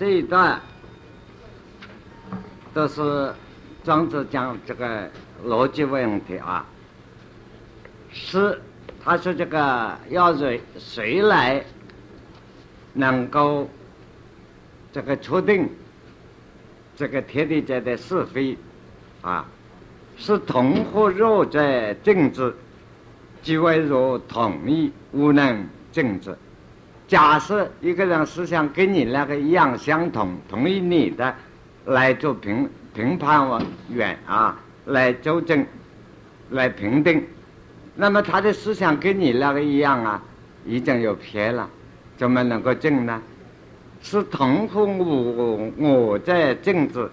[0.00, 0.58] 这一段
[2.72, 3.34] 都是
[3.84, 5.10] 庄子讲这个
[5.44, 6.64] 逻辑问题啊。
[8.10, 8.58] 是，
[9.04, 11.62] 他说这个要谁谁来
[12.94, 13.68] 能够
[14.90, 15.68] 这个确定
[16.96, 18.56] 这个天地间的是非
[19.20, 19.46] 啊？
[20.16, 22.54] 是同或弱者政治，
[23.42, 26.34] 即为如同意无能政治。
[27.10, 31.34] 假设一个人思想跟你那个一样相同，同意你的
[31.86, 34.56] 来做评评判我员啊，
[34.86, 35.66] 来纠正，
[36.50, 37.26] 来评定。
[37.96, 40.22] 那么他的思想跟你那个一样啊，
[40.64, 41.68] 已经有偏了，
[42.16, 43.20] 怎么能够正呢？
[44.00, 47.10] 是同乎我我在政治，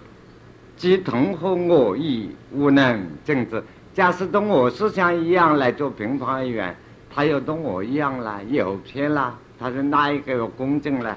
[0.76, 3.60] 即同乎我意无能政治。
[3.92, 6.72] 假使同我思想一样来做评判员，
[7.12, 11.16] 他又同我一样了，有偏了，他是哪一个有公正呢？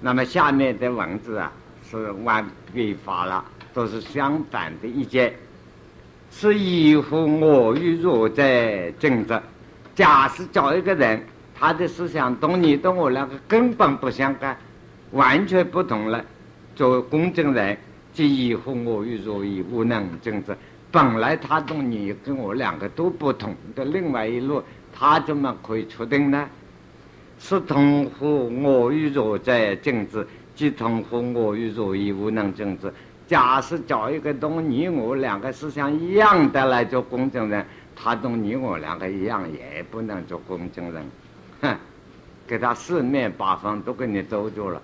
[0.00, 1.52] 那么下面的文字啊，
[1.88, 2.44] 是完
[2.74, 5.34] 笔法了，都是相反的意见。
[6.30, 9.40] 是以乎我与弱在政治。
[9.94, 11.22] 假使找一个人，
[11.54, 14.56] 他的思想同你同我两个根本不相干，
[15.12, 16.24] 完全不同了。
[16.76, 17.76] 作为公正人，
[18.12, 20.56] 即以乎我与弱以无能政治。
[20.90, 24.62] 本来他同你跟我两个都不同的另外一路，
[24.94, 26.48] 他怎么可以确定呢？
[27.40, 30.24] 是同乎我与弱在政治，
[30.54, 32.92] 即同乎我与弱以无能政治。
[33.26, 37.64] 假使找一个同你我两个思想一样的来做公证人，
[37.96, 41.04] 他同你我两个一样也不能做公证人，
[41.62, 41.76] 哼，
[42.46, 44.82] 给他四面八方都给你兜住了，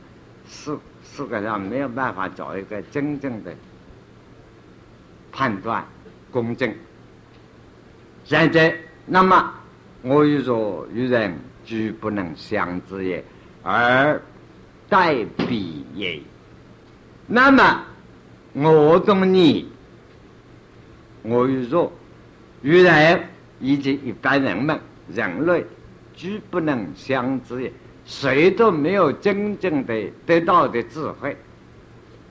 [0.48, 3.52] 世世界上没有办法找一个真正的
[5.30, 5.84] 判断
[6.30, 6.72] 公正。
[8.24, 9.52] 现在，那么
[10.02, 13.22] 我与若与人俱不能相知也，
[13.62, 14.22] 而
[14.88, 16.18] 待彼也，
[17.26, 17.82] 那么。
[18.58, 19.68] 我懂你，
[21.20, 21.92] 我与若
[22.62, 23.22] 与人
[23.60, 24.80] 以及一般人们
[25.12, 25.62] 人类，
[26.14, 27.70] 居不能相知也。
[28.06, 31.36] 谁都没有真正的得到的智慧，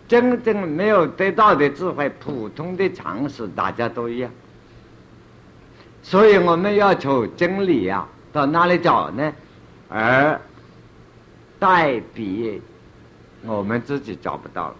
[0.07, 4.31] 真正没有得到的智慧，普通的常识大家都一样。
[6.01, 9.33] 所以我们要求真理啊，到哪里找呢？
[9.87, 10.41] 而
[11.57, 12.61] 代笔，
[13.43, 14.75] 我们自己找不到了。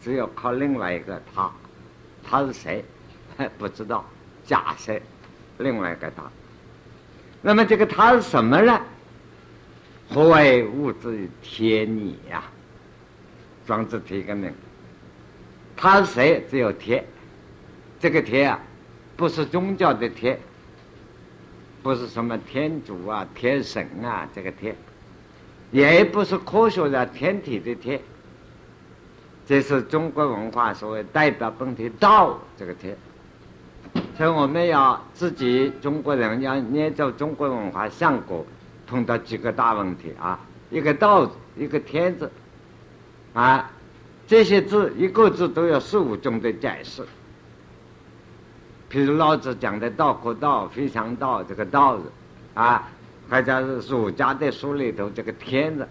[0.00, 1.50] 只有靠另外一个他，
[2.26, 2.82] 他是谁？
[3.58, 4.02] 不知道。
[4.46, 4.98] 假设
[5.58, 6.22] 另外一个他，
[7.42, 8.80] 那么这个他是什么呢？
[10.08, 12.42] 何为物质天理呀？
[13.66, 14.50] 庄子提个名。
[15.76, 16.42] 他是谁？
[16.50, 17.04] 只有天。
[18.00, 18.58] 这个天啊，
[19.14, 20.38] 不是宗教的天，
[21.84, 24.74] 不是什么天主啊、天神啊，这个天，
[25.70, 28.00] 也不是科学的天体的天。
[29.46, 32.96] 这是中国文化所谓代表本体道这个天，
[34.16, 38.46] 所以我们要自己中国人要念着中国文化相国，
[38.86, 40.40] 碰到几个大问题啊，
[40.70, 42.30] 一个道字，一个天字，
[43.34, 43.70] 啊，
[44.26, 47.02] 这些字一个字都有十五种的解释。
[48.94, 52.04] 譬如老子讲的“道可道，非常道”这个“道”字，
[52.54, 52.88] 啊，
[53.28, 55.84] 或者是儒家的书里头这个“天”字，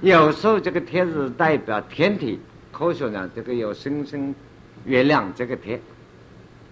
[0.00, 2.40] 有时候这个“天”字代表天体。
[2.72, 4.34] 科学上，这个有星星、
[4.86, 5.78] 月亮这个天；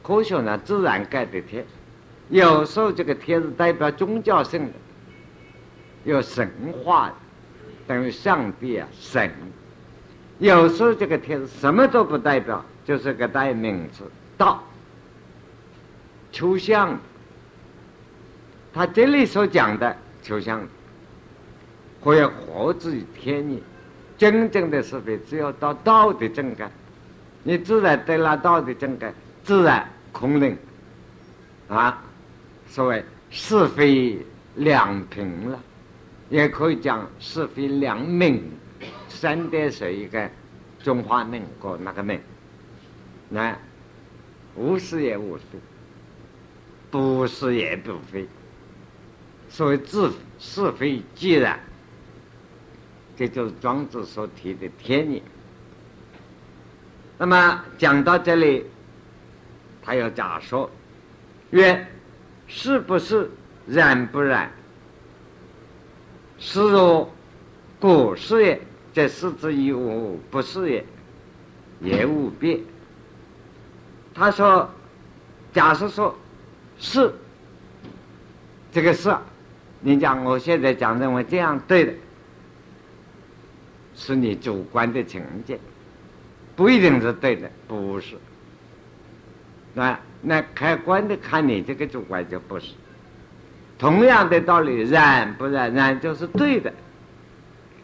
[0.03, 1.62] 科学上，自然界的天。
[2.31, 4.72] 有时候这个天是代表宗教性的，
[6.04, 6.50] 有神
[6.82, 7.12] 话，
[7.87, 9.31] 等于上帝啊神。
[10.38, 14.04] 有时候这个天什么都不代表，就是个代名词
[14.38, 14.65] 道。
[16.33, 16.99] 抽象，
[18.73, 20.67] 他这里所讲的抽象，
[22.03, 23.63] 可以活之于天意。
[24.17, 26.71] 真正的是非，只有到道的正感，
[27.43, 30.57] 你自然得了道的正感，自然空灵
[31.69, 32.03] 啊。
[32.69, 34.19] 所谓是非
[34.57, 35.59] 两平了，
[36.29, 38.43] 也可以讲是非两明。
[39.09, 40.31] 三点水一个
[40.83, 42.21] 中华民国那个明，
[43.28, 43.57] 那
[44.54, 45.59] 无是也无非，
[46.91, 48.27] 不是也不非。
[49.48, 51.59] 所谓自是非既然。
[53.16, 55.22] 这就是庄子所提的天理。
[57.19, 58.65] 那么讲到这里，
[59.83, 60.71] 他要假说：
[61.51, 61.87] 曰，
[62.47, 63.31] 是不是
[63.66, 64.51] 然不然？
[66.39, 67.13] 是若
[67.78, 68.63] 果是也，
[68.95, 70.87] 则是之以无不是也，
[71.83, 72.59] 也无变。
[74.15, 74.71] 他说：
[75.53, 76.19] 假设说，
[76.80, 77.12] 是
[78.72, 79.15] 这个是，
[79.80, 81.92] 你讲我现在讲认为这样对的。
[83.94, 85.59] 是你主观的情节，
[86.56, 88.16] 不一定是对的，不是。
[89.74, 92.72] 那那客观的看你这个主观就不是。
[93.78, 96.72] 同样的道理，然不然，然就是对的。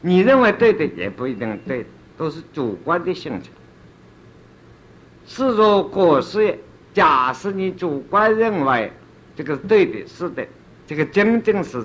[0.01, 1.85] 你认为对的也不一定对，
[2.17, 3.51] 都是主观的性质。
[5.27, 6.59] 是若果是
[6.97, 8.91] 假设你主观认为
[9.37, 10.49] 这个对的，是的，
[10.87, 11.85] 这个真正是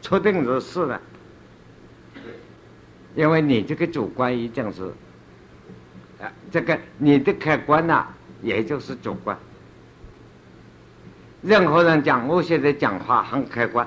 [0.00, 1.00] 确定是是的，
[3.16, 4.84] 因为你这个主观已经是
[6.22, 8.06] 啊，这个你的客观呐，
[8.40, 9.36] 也就是主观。
[11.42, 13.84] 任何人讲我现在讲话很客观，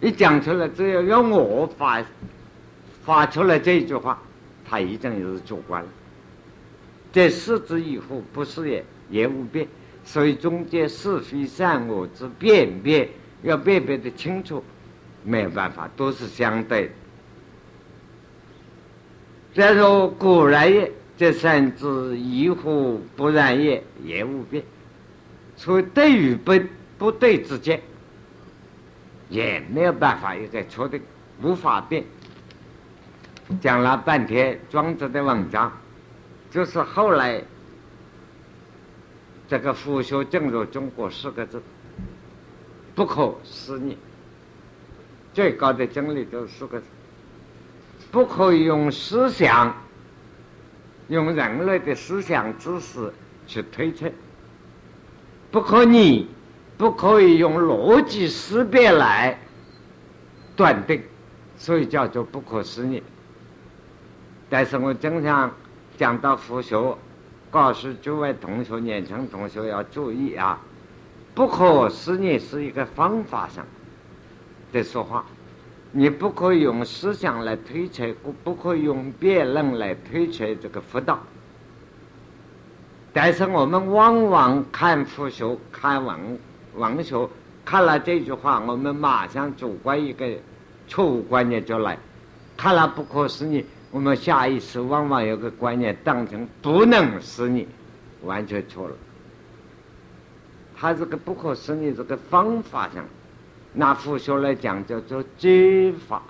[0.00, 2.02] 一讲出来，只要用我发
[3.04, 4.18] 发出来这一句话，
[4.64, 5.88] 他已经是主观了。
[7.16, 9.66] 这是之以后不是也也无变，
[10.04, 13.08] 所以中间是非善恶之辨别
[13.42, 14.62] 要辨别的清楚，
[15.24, 16.90] 没有办法，都是相对的。
[19.54, 24.62] 再说果然也，这三之以后不然也也无变。
[25.56, 26.52] 所以对与不
[26.98, 27.80] 不对之间，
[29.30, 31.00] 也没有办法一个确定，
[31.40, 32.04] 无法变。
[33.62, 35.72] 讲了半天庄子的文章，
[36.56, 37.42] 就是后来
[39.46, 41.60] 这个腐朽进入中国四个字，
[42.94, 43.94] 不可思议。
[45.34, 46.86] 最高的真理就是四个字，
[48.10, 49.76] 不可以用思想，
[51.08, 53.12] 用人类的思想知识
[53.46, 54.10] 去推测。
[55.50, 56.26] 不可逆，
[56.78, 59.38] 不可以用逻辑思辨来
[60.56, 61.02] 断定，
[61.58, 63.02] 所以叫做不可思议。
[64.48, 65.54] 但是我经常
[65.96, 66.96] 讲到佛学，
[67.50, 70.60] 告诉诸位同学、年轻同学要注意啊！
[71.34, 73.64] 不可思议是一个方法上
[74.72, 75.24] 的说话，
[75.92, 78.06] 你不可以用思想来推测，
[78.42, 81.18] 不可以用辩论来推测这个佛道。
[83.12, 86.38] 但是我们往往看佛学、看文
[86.74, 87.28] 文学，
[87.64, 90.28] 看了这句话，我们马上主观一个
[90.88, 91.98] 错误观念就来，
[92.56, 93.64] 看了不可思议，
[93.96, 97.66] 我们下意识往往有个观念当成不能思议，
[98.20, 98.94] 完全错了。
[100.76, 103.02] 他这个不可思议这个方法上，
[103.72, 106.22] 拿佛学来讲叫做揭法、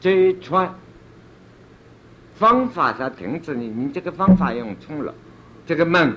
[0.00, 0.74] 揭穿。
[2.34, 5.14] 方法上停止你，你这个方法用错了。
[5.64, 6.16] 这个门，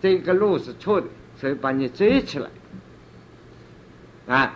[0.00, 1.06] 这个路是错的，
[1.38, 2.48] 所以把你遮起来，
[4.26, 4.54] 啊，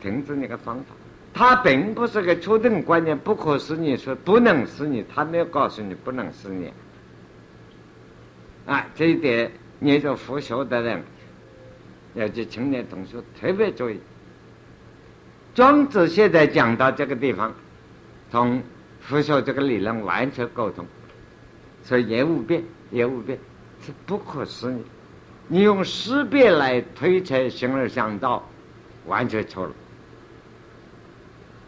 [0.00, 0.86] 停止那个方法。
[1.34, 6.72] 他并不是个确定观念，不可思议，说不能是你，他没有告诉你不能是你。
[8.66, 11.02] 啊，这一点，你做佛学的人，
[12.14, 13.98] 要去青年同学特别注意。
[15.54, 17.54] 庄子现在讲到这个地方，
[18.30, 18.62] 同
[19.00, 20.86] 佛学这个理论完全沟通，
[21.82, 23.38] 所以也无变，也无变。
[23.84, 24.76] 是不可思议，
[25.48, 28.48] 你用思辨来推测形而上道，
[29.06, 29.72] 完全错了。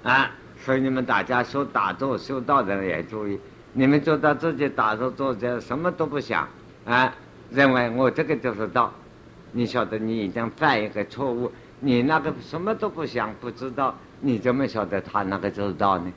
[0.04, 0.30] 啊，
[0.64, 3.40] 所以你们大家修打坐修道的人也注意，
[3.72, 6.46] 你们做到自己打坐坐着什么都不想
[6.84, 7.12] 啊，
[7.50, 8.92] 认为我这个就是道，
[9.50, 16.12] 你晓得你已经犯一个错误，你那个什么都不想不知道，你怎么晓得他那个就是道呢？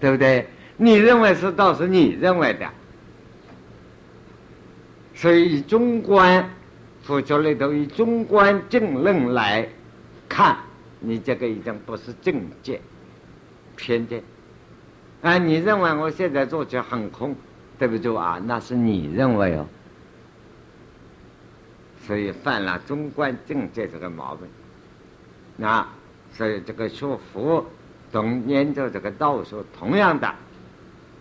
[0.00, 0.46] 对不对？
[0.76, 2.68] 你认为是道是你认为的。
[5.14, 6.50] 所以，以中观
[7.02, 9.68] 佛教里头以中观正论来
[10.28, 10.56] 看，
[10.98, 12.80] 你这个已经不是境界
[13.76, 14.22] 偏见。
[15.22, 17.34] 啊，你认为我现在做起很空，
[17.78, 18.40] 对不对啊？
[18.44, 19.66] 那是你认为哦。
[22.06, 24.46] 所以犯了中观境界这个毛病。
[25.56, 25.86] 那
[26.32, 27.64] 所以这个学佛
[28.12, 30.34] 懂研究这个道术同样的，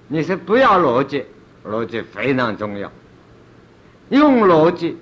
[0.07, 1.23] 你是不要逻辑，
[1.65, 2.91] 逻辑非常重要。
[4.09, 4.97] 用逻辑，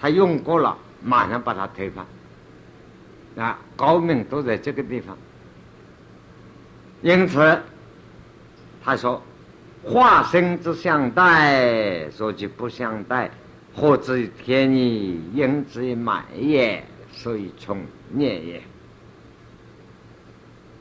[0.00, 2.06] 他用过了，马上把它推翻。
[3.36, 5.18] 啊，高明都在这个地方。
[7.04, 7.60] 因此，
[8.82, 9.22] 他说
[9.84, 13.30] ：“化身之相待，说句不相待，
[13.74, 15.20] 何之天意？
[15.34, 16.82] 应之于满也，
[17.12, 18.62] 所以从念也。”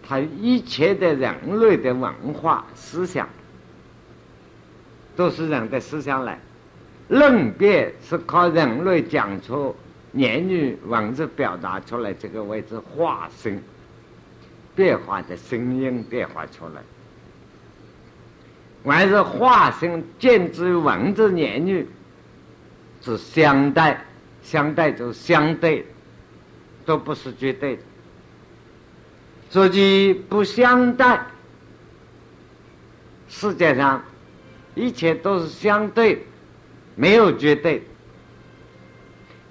[0.02, 3.28] 他一切的人类的文化思想，
[5.18, 6.40] 都是人的思想来。
[7.10, 9.76] 论辩是靠人类讲出
[10.14, 13.62] 言语文字表达出来，这个位置化身
[14.76, 16.82] 变化的声音变化出来，
[18.84, 21.88] 还是化身见之文字言语
[23.02, 24.04] 是相待，
[24.42, 25.86] 相待就相对，
[26.86, 27.82] 都不是绝对的。
[29.50, 31.24] 自己不相待，
[33.30, 34.04] 世界上
[34.74, 36.26] 一切都是相对，
[36.96, 37.84] 没有绝对。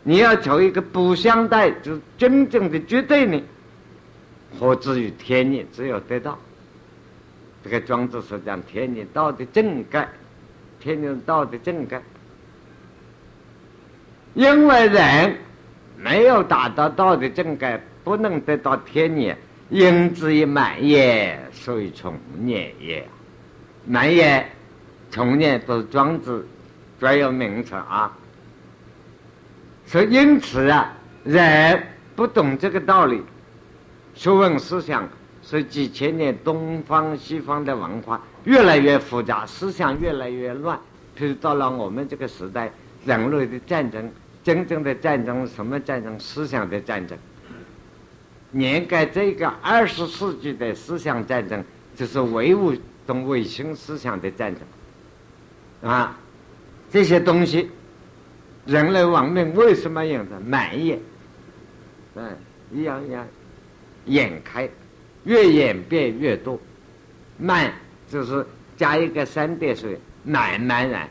[0.02, 3.40] 你要求一个不相待，就真正的绝对呢？
[4.58, 5.66] 何至于天理？
[5.72, 6.38] 只有得到。
[7.64, 10.08] 这个庄子是讲天理道的正盖，
[10.80, 12.02] 天理道的正盖。
[14.34, 15.36] 因为人
[15.96, 19.32] 没有达到道的正盖，不能得到天理，
[19.68, 23.06] 因之以满也，所以从念也。
[23.84, 24.44] 满也、
[25.10, 26.46] 从念都是庄子
[26.98, 28.10] 专有名词啊。
[29.86, 30.92] 所以因此啊，
[31.24, 33.22] 人不懂这个道理，
[34.22, 35.08] 学问思想，
[35.42, 40.78] 是几千年东方西方的文化越来越复杂，思想越来越乱。
[41.18, 42.70] 譬如到了我们这个时代，
[43.04, 44.08] 人类的战争，
[44.44, 46.16] 真正的战争什么战争？
[46.20, 47.18] 思想的战争。
[48.52, 51.64] 掩盖这个二十世纪的思想战争，
[51.96, 52.72] 就是唯物
[53.04, 55.90] 同唯心思想的战争。
[55.90, 56.16] 啊，
[56.92, 57.68] 这些东西。
[58.66, 61.00] 人类文明为什么有的满眼？
[62.14, 62.36] 嗯，
[62.72, 63.26] 一样一样，
[64.06, 64.68] 眼开，
[65.24, 66.58] 越演变越多。
[67.38, 67.72] 满
[68.08, 71.08] 就是加一个三点水，满满然，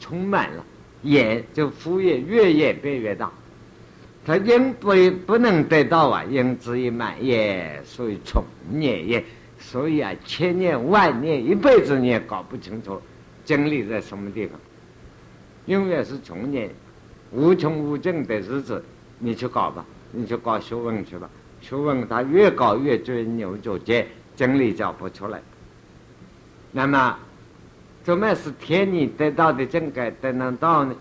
[0.00, 0.64] 充满了。
[1.02, 3.30] 演就敷衍越演变越大。
[4.26, 4.90] 他因不
[5.26, 9.24] 不能得到啊，因之以满也，所以从念也。
[9.60, 13.00] 所以啊，千年万年一辈子你也搞不清楚
[13.44, 14.58] 真理在什么地方，
[15.66, 16.70] 永远是从念。
[17.30, 18.82] 无穷无尽的日子，
[19.18, 21.28] 你去搞吧，你去搞学问去吧。
[21.68, 25.38] 去问他越搞越钻牛角尖，真理找不出来。
[26.72, 27.18] 那么，
[28.02, 30.94] 怎么是天理得到的正解得能到呢？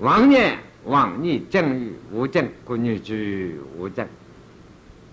[0.00, 4.06] 妄念妄逆正与无正，故女居无正。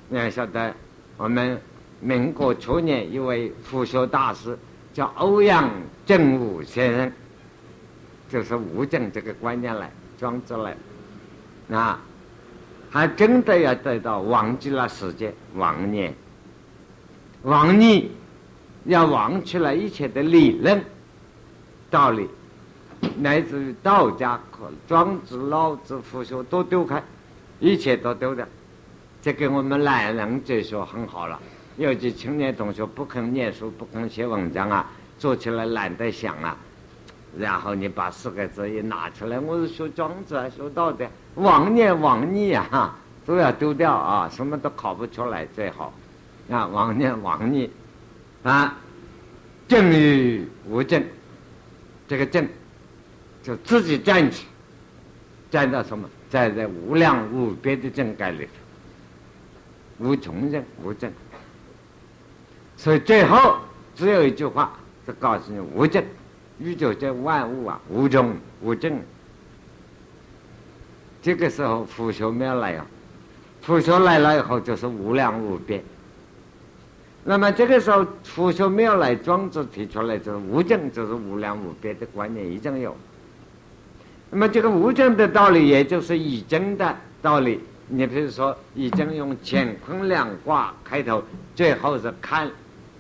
[0.10, 0.76] 你要晓得，
[1.16, 1.58] 我们
[2.02, 4.58] 民国初年一位佛学大师
[4.94, 5.72] 叫欧阳
[6.06, 7.12] 正武先生。
[8.30, 10.76] 就是无证这个观念来装置来，
[11.68, 11.96] 那
[12.94, 16.14] 还真的要得到忘记了时间，妄念、
[17.42, 18.08] 妄念，
[18.86, 20.80] 要忘去了一切的理论、
[21.90, 22.30] 道理，
[23.18, 24.40] 乃至于道家、
[24.88, 27.02] 庄子、老子、佛学都丢开，
[27.60, 28.46] 一切都丢掉。
[29.24, 31.40] 这给我们懒人哲学很好了。
[31.78, 36.56] 尤其青年同学不肯念书、不肯写文章啊，做起来懒得想啊。
[37.38, 45.94] 然后你把四个字一拿出来，我是学庄子啊，学道的，妄念妄念啊，都要丢掉啊，什么都考不出来最好。
[46.52, 47.70] 啊，妄念妄念，
[48.44, 48.75] 啊，
[49.68, 51.04] 正与无正，
[52.08, 52.48] 这个正
[53.42, 54.46] 就自己站起，
[55.50, 56.08] 站到什么？
[56.30, 61.12] 站在无量无边的正盖里头，无穷正无正。
[62.75, 63.58] 所以最后
[63.96, 64.74] 只有一句话，
[65.06, 66.04] 是告诉你无正。
[66.63, 68.98] 宇宙这万物啊，无中无正。
[71.22, 72.86] 这个时候，佛学没有来啊，
[73.62, 75.84] 佛学来了以后就是无量无边。
[77.25, 82.96] 那么这个时候，佛学没有来，庄子提出来就是无正，就是无量无边的观念已经有。
[84.29, 87.60] 那么这个无正的道理，也就是以正的道理。
[87.88, 91.22] 你比如说，以正用乾坤两卦开头，
[91.55, 92.50] 最后是看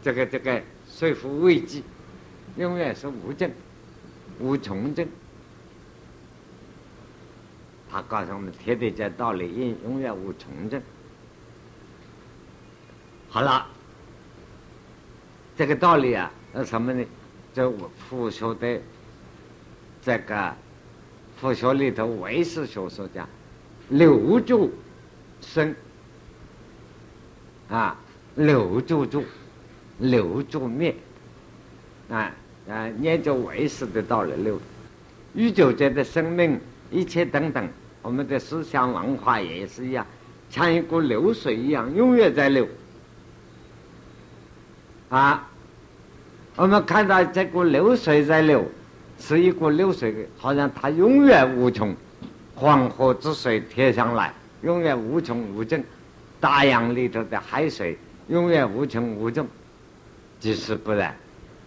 [0.01, 1.81] 这个这个说服未济。
[2.57, 3.51] 永远是无证、
[4.39, 5.07] 无从证。
[7.89, 10.81] 他告诉我们，贴的这道理，永永远无从证。
[13.29, 13.67] 好了，
[15.55, 17.05] 这个道理啊，那什么呢？
[17.53, 17.71] 这
[18.09, 18.81] 佛学的
[20.01, 20.55] 这个
[21.37, 23.29] 佛学里头，唯识学说讲
[23.89, 24.71] 留住
[25.41, 25.75] 生
[27.69, 27.95] 啊，
[28.35, 29.23] 留住住，
[29.99, 30.95] 留住灭
[32.09, 32.31] 啊。
[32.69, 34.59] 啊，研究唯识的道理，六
[35.33, 37.67] 宇宙间的生命，一切等等，
[38.01, 40.05] 我们的思想文化也是一样，
[40.49, 42.67] 像一股流水一样，永远在流。
[45.09, 45.47] 啊，
[46.55, 48.65] 我们看到这股流水在流，
[49.19, 51.93] 是一股流水，好像它永远无穷。
[52.55, 55.81] 黄河之水贴上来，永远无穷无尽；
[56.39, 57.97] 大洋里头的海水，
[58.29, 59.45] 永远无穷无尽。
[60.39, 61.13] 即使不然。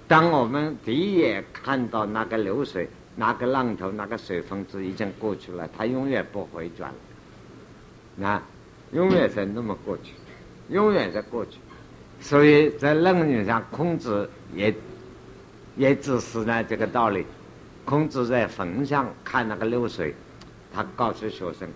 [0.08, 6.92] 当我们第一眼看到那个流水、那个浪头、那个水分子已经过去了，它永远不回转
[8.20, 8.42] 了，啊，
[8.92, 10.12] 永远是那么过去，
[10.68, 11.58] 永远在过去。
[12.20, 14.72] 所以在论语上，孔子也
[15.76, 17.26] 也指示呢这个道理。
[17.84, 20.14] 孔子在坟上看那个流水，
[20.72, 21.68] 他告诉学生：“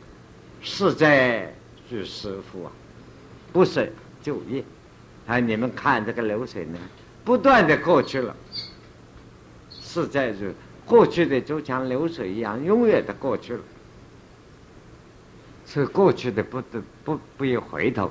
[0.63, 1.53] 是在
[1.89, 2.73] 是师傅啊，
[3.53, 4.63] 不是就业。
[5.27, 6.79] 他你们看这个流水呢？”
[7.31, 8.35] 不断的过去了，
[9.81, 10.53] 实在是
[10.85, 13.61] 过去的就像流水一样，永远的过去了。
[15.65, 18.11] 是过去的不得不不要回头。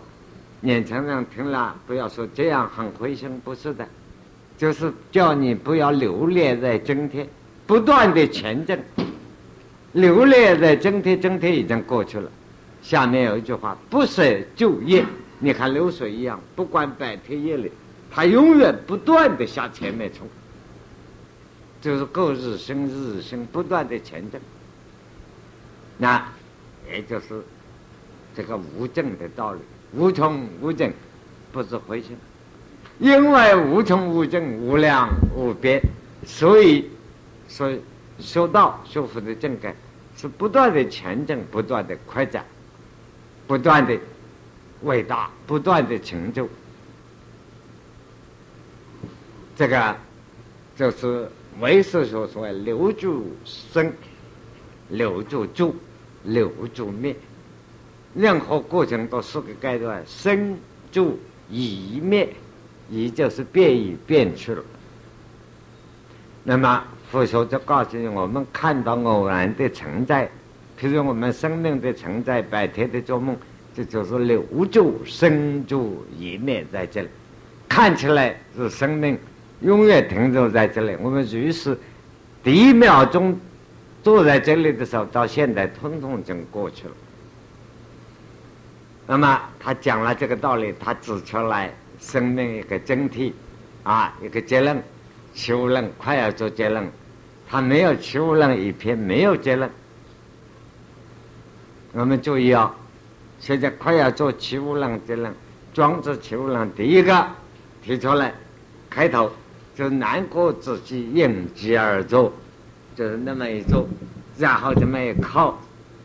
[0.62, 3.86] 年轻人听了不要说这样很灰心，不是的，
[4.58, 7.28] 就是叫你不要留恋在今天，
[7.68, 8.80] 不断的前进。
[9.92, 12.32] 留恋在今天，今天已经过去了。
[12.82, 14.24] 下面有一句话：不舍
[14.56, 15.06] 旧业。
[15.40, 17.70] 你看流水一样，不管白天夜里，
[18.12, 20.28] 它永远不断的向前面冲，
[21.82, 24.40] 就是过日新日新，不断的前进。
[25.98, 26.28] 那
[26.92, 27.44] 也就是
[28.36, 29.60] 这个无尽的道理，
[29.94, 30.92] 无穷无尽，
[31.52, 32.18] 不是回心，
[33.00, 35.82] 因为无穷无尽、无量无边，
[36.26, 36.90] 所以，
[37.48, 37.82] 所以
[38.20, 39.76] 修道修福的境界
[40.18, 42.46] 是不断的前进，不断的扩展，
[43.48, 43.98] 不断的。
[44.84, 46.48] 伟大不断的成就，
[49.60, 49.94] 这个
[50.78, 51.28] 就是
[51.60, 53.92] 唯识所说“留住生，
[54.88, 55.76] 留住住，
[56.24, 57.14] 留住灭”。
[58.16, 60.58] 任何过程都是个阶段：生、
[60.94, 62.34] 住、已、灭。
[62.90, 64.64] 也就是变与变去了。
[66.44, 70.28] 那么佛说就告诉你，我们看到偶然的存在，
[70.80, 73.36] 譬如我们生命的存在，白天的做梦。
[73.76, 77.10] 这就是留住生住一灭在这里，
[77.68, 79.20] 看起来是生命
[79.62, 80.96] 永远停留在这里。
[81.02, 81.78] 我们于是
[82.44, 83.38] 第一秒钟
[84.04, 86.94] 坐在这里的时候，到现在通通已经过去了。
[89.08, 93.34] 那么他讲了这个道理，他指出来生命一个整体
[93.84, 94.82] 啊，一个结论，
[95.34, 96.88] 七无论快要做结论，
[97.48, 99.70] 他没有七无论一篇没有结论。
[101.94, 102.74] 我们注意啊。
[103.42, 105.34] 现在快要做七无量的人，
[105.74, 107.26] 庄子七无量第一个
[107.82, 108.34] 提出来，
[108.90, 109.32] 开头
[109.80, 112.34] 就难过自己应机而坐，
[112.98, 113.88] 就是那么一坐，
[114.38, 115.58] 然后这么一靠，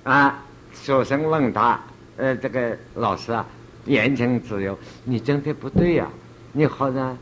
[0.05, 0.41] 啊，
[0.73, 1.81] 学生问他，
[2.17, 3.45] 呃，这个老师啊，
[3.87, 6.09] 言情自由，你真的不对呀，
[6.53, 7.19] 你好像，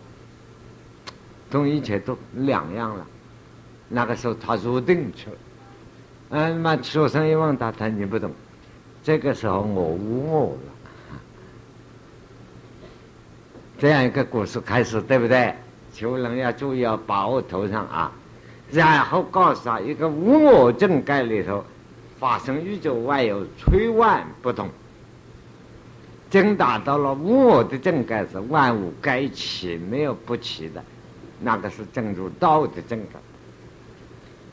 [1.51, 3.07] 同一切都两样了。
[3.89, 5.37] 那个时候他入定去了，
[6.33, 8.31] 嗯，那学生一问他，他你不懂。
[9.03, 11.19] 这个时候我无我了，
[13.79, 15.55] 这样一个故事开始，对不对？
[15.93, 18.13] 求人要注意要把握头上啊，
[18.71, 21.65] 然后告诉他一个无我正盖里头
[22.19, 24.69] 发生宇宙万有吹万不同，
[26.31, 30.83] 真达到了无我的正盖是万物该起没有不起的，
[31.41, 33.21] 那个是正入道的正盖。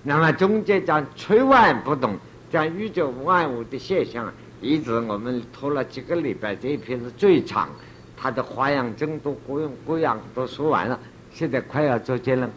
[0.03, 2.17] 那么中间讲吹万不动。
[2.51, 7.69] 讲宇宙万物的现象，一直我们拖了几个礼拜，这一篇是最长，
[8.17, 10.99] 它的花样真多，各样各样都说完了。
[11.33, 12.49] 现在快要做结论，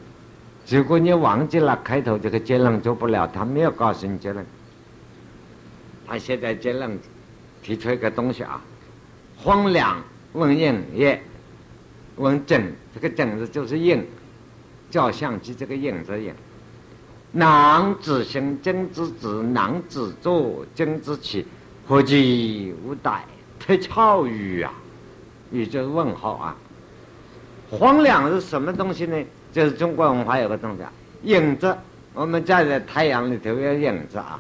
[0.69, 4.45] 如果你忘记了开头这个结论做不了，他没有告诉你结论。
[6.07, 6.99] 他现在结论
[7.63, 8.63] 提出一个东西啊，
[9.37, 11.21] 荒凉问影也，
[12.17, 14.05] 问真，这个真字就是影，
[14.91, 16.35] 照相机这个影子影。
[17.31, 21.47] 囊之心，经之止；囊子作，经之起。
[21.87, 23.25] 何其无待，
[23.59, 24.73] 特超语啊！
[25.51, 26.57] 也就是问号啊。
[27.73, 29.17] 黄粱是什么东西呢？
[29.51, 31.75] 就是中国文化有个东西啊，影子。
[32.13, 34.39] 我们站在太阳里头有影子啊，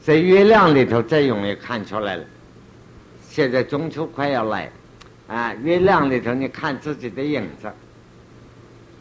[0.00, 2.24] 在月亮里头最容易看出来了。
[3.28, 4.70] 现在中秋快要来，
[5.26, 7.68] 啊，月亮里头你看自己的影子，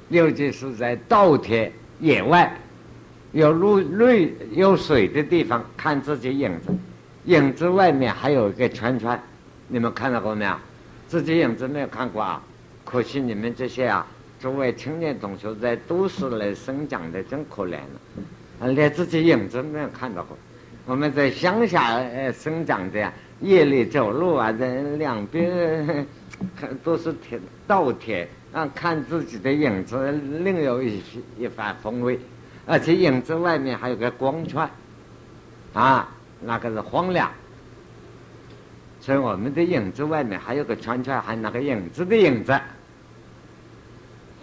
[0.10, 2.52] 尤其是在稻田野外。
[3.32, 6.74] 有露绿有水的地方，看自己影子，
[7.26, 9.22] 影子外面还有一个圈圈，
[9.68, 10.56] 你们看到过没有？
[11.08, 12.42] 自己影子没有看过啊？
[12.90, 14.08] 可惜你们这些啊，
[14.40, 17.74] 作为青年同学在都市来生长的真可怜
[18.60, 20.36] 了，连自己影子没有看到过。
[20.88, 26.04] 我们在乡下呃生长的，夜里走路啊，在两边
[26.84, 31.00] 都是田稻田啊，看自己的影子，另有一
[31.38, 32.20] 一番风味。
[32.66, 34.68] 而且影子外面还有个光圈，
[35.74, 36.10] 啊，
[36.42, 37.30] 那个是荒凉。
[39.00, 42.60] 所以我们的影子外面还有个圈圈，还有那个影子的影子。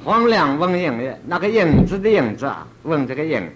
[0.04, 3.50] 黄粱问影，那个影子的影子啊，问这个影，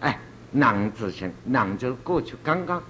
[0.00, 0.18] 哎，
[0.52, 2.82] 囊子行，囊就是过去刚刚，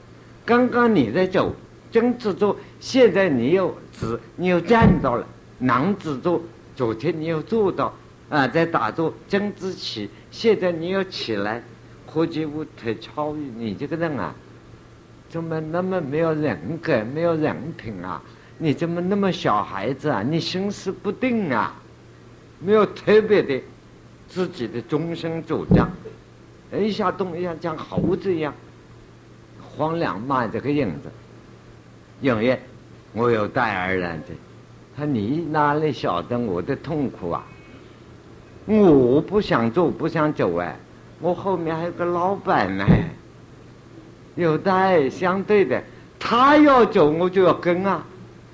[0.45, 1.55] 刚刚你在走，
[1.91, 5.27] 正子坐，现在你又直，你又站到了，
[5.59, 6.41] 囊子坐，
[6.75, 7.93] 昨天你又坐到。
[8.31, 11.63] 啊，在打坐正子起，现在你要起来，
[12.05, 14.35] 何其无特超越你这个人啊？
[15.31, 18.23] 怎么那么没有人格、没有人品啊？
[18.59, 20.23] 你怎么那么小孩子啊？
[20.23, 21.75] 你心思不定啊？
[22.61, 23.61] 没有特别的
[24.29, 25.91] 自己的终身主张，
[26.73, 28.53] 一下动一下像猴子一样，
[29.77, 31.11] 荒凉嘛这个影子。
[32.21, 32.61] 因为
[33.13, 34.25] 我有带儿来的，
[34.97, 37.45] 他你哪里晓得我的痛苦啊？
[38.67, 40.77] 我不想走，不想走哎，
[41.21, 42.85] 我后面还有个老板呢，
[44.35, 45.83] 有带相对的，
[46.19, 48.05] 他要走我就要跟啊，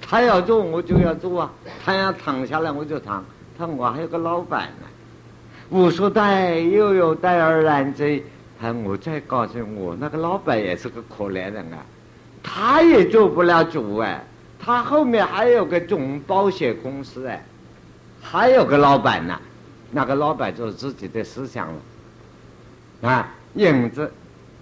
[0.01, 1.51] 他要做我就要做啊，
[1.85, 3.25] 他要躺下来我就躺，
[3.57, 4.87] 他我还有个老板呢，
[5.69, 8.23] 我说带又有带儿来这，
[8.61, 11.79] 他我再告诉我那个老板也是个可怜人啊。
[12.43, 14.25] 他也做不了主哎，
[14.59, 17.45] 他后面还有个总保险公司哎，
[18.21, 19.41] 还有个老板呢，
[19.91, 23.09] 那个老板就是自己的思想了。
[23.09, 23.35] 啊。
[23.55, 24.13] 影子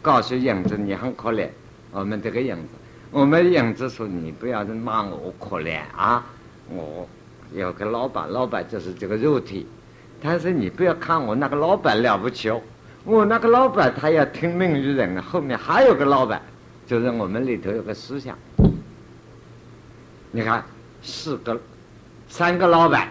[0.02, 1.48] 告诉影子你很可怜，
[1.92, 2.68] 我们这个影子，
[3.10, 6.22] 我们影子说你不要骂我可怜啊，
[6.68, 7.08] 我
[7.54, 9.66] 有个老板，老板就是这个肉体，
[10.22, 12.60] 但是你不要看我那个老板了不起哦，
[13.04, 16.40] 我那个老板他要听命于人啊，后面还有个老板。
[16.84, 18.36] 就是我们里头有个思想，
[20.30, 20.62] 你看
[21.00, 21.58] 四个、
[22.28, 23.08] 三个老板，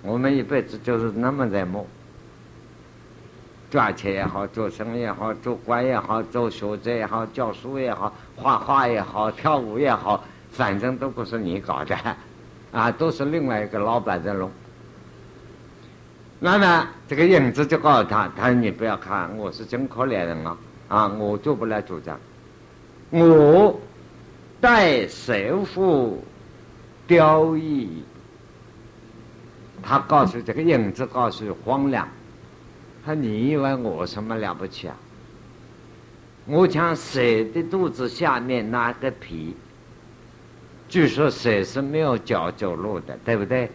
[0.00, 1.84] 我们一辈子就是那么在磨，
[3.68, 11.96] 赚钱也好，做生意也好，做官也好，做学者也好，教书也好，画画也好，跳舞也好，反正都不是你搞的，
[12.76, 14.50] 啊，都是另外一个老板在弄。
[16.38, 20.56] 那么这个影子就告诉他：“他说你不要看，我是真可怜人啊。”
[20.88, 22.20] 啊，我做不来主张。
[23.10, 23.80] 我
[24.60, 26.22] 带神父
[27.06, 28.04] 雕艺，
[29.82, 32.06] 他告诉这个影子，告诉荒凉，
[33.04, 34.94] 他你以为我什么了不起啊？
[36.44, 39.56] 我讲蛇的肚子下面那个皮，
[40.88, 43.70] 据说蛇是没有脚走路的，对不对？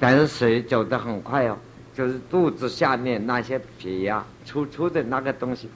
[0.00, 1.56] 但是蛇走得很快哦，
[1.94, 5.68] 就是肚子下面那些皮呀，粗粗的那个东西。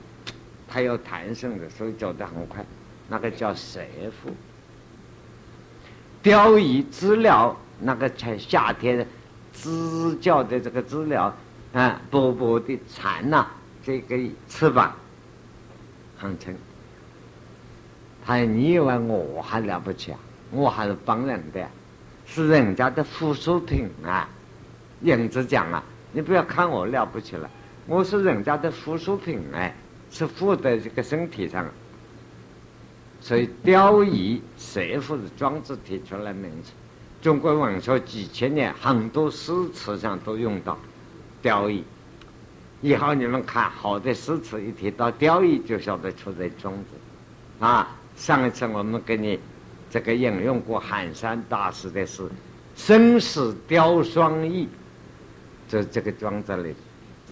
[0.68, 2.64] 它有弹性的，所以走得很快。
[3.08, 3.80] 那个叫蛇
[4.22, 4.30] 腹。
[6.22, 9.06] 雕仪资料，那个在夏天
[9.52, 11.34] 支教的这个资料
[11.72, 13.46] 啊，薄薄的蝉呐，
[13.82, 14.94] 这个翅膀
[16.18, 16.54] 很沉。
[18.26, 20.18] 他你以为我还了不起啊？
[20.50, 21.68] 我还是帮人的，
[22.26, 24.28] 是人家的附属品啊。
[25.02, 25.82] 影子讲啊，
[26.12, 27.48] 你不要看我了不起了，
[27.86, 29.74] 我是人家的附属品哎。
[30.10, 31.66] 是附在这个身体上，
[33.20, 36.72] 所以雕仪蛇腹是庄子提出来名字。
[37.20, 40.78] 中国文学几千年，很多诗词上都用到
[41.42, 41.84] 雕仪。
[42.80, 47.60] 以后你们看好的诗词，一提到雕仪，就晓得出在庄子。
[47.60, 49.38] 啊，上一次我们给你
[49.90, 52.22] 这个引用过寒山大师的诗
[52.76, 54.68] ：“生死雕双翼”，
[55.68, 56.74] 这这个庄子里，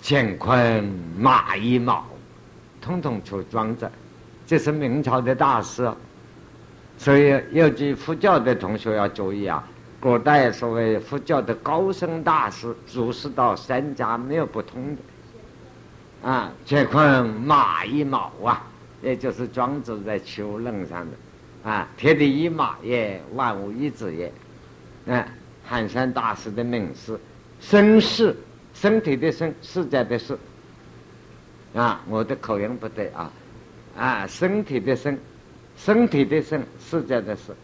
[0.03, 0.85] 乾坤
[1.19, 2.05] 马一毛。
[2.81, 3.91] 统统出庄子，
[4.47, 5.91] 这是明朝的大师，
[6.97, 9.67] 所以有句佛教的同学要注意啊。
[9.99, 16.53] 古代所谓佛教的高僧大师，儒释道三家没有不通的啊。
[16.65, 18.65] 乾坤马一毛啊，
[19.03, 21.17] 也就是庄子在求论上的
[21.67, 21.87] 啊。
[21.99, 24.33] 天地一马也，万物一子也。
[25.13, 25.29] 啊，
[25.65, 27.19] 寒山大师的名诗，
[27.61, 28.35] 身世
[28.73, 30.39] 身体的身，世界的世。
[31.75, 33.31] 啊，我的口音不对啊！
[33.99, 35.19] 啊，身体的身，
[35.77, 37.55] 身体的身，世界的世，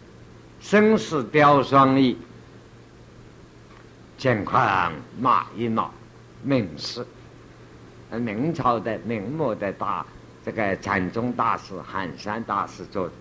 [0.60, 2.18] 生死雕双翼，
[4.18, 4.60] 乾坤
[5.18, 5.90] 马一卯，
[6.42, 7.06] 名士，
[8.10, 10.04] 明朝的明末的大
[10.44, 13.12] 这个禅宗大师寒山大师做的。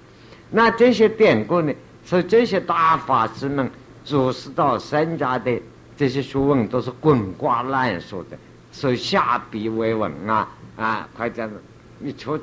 [0.51, 1.73] 那这些典故呢，
[2.05, 3.69] 是这些大法师们
[4.05, 5.59] 儒释道三家的
[5.95, 8.37] 这些学问都是滚瓜烂熟的，
[8.71, 10.47] 所以下笔为文啊。
[10.77, 11.61] 啊，快讲子，
[12.01, 12.39] 一撮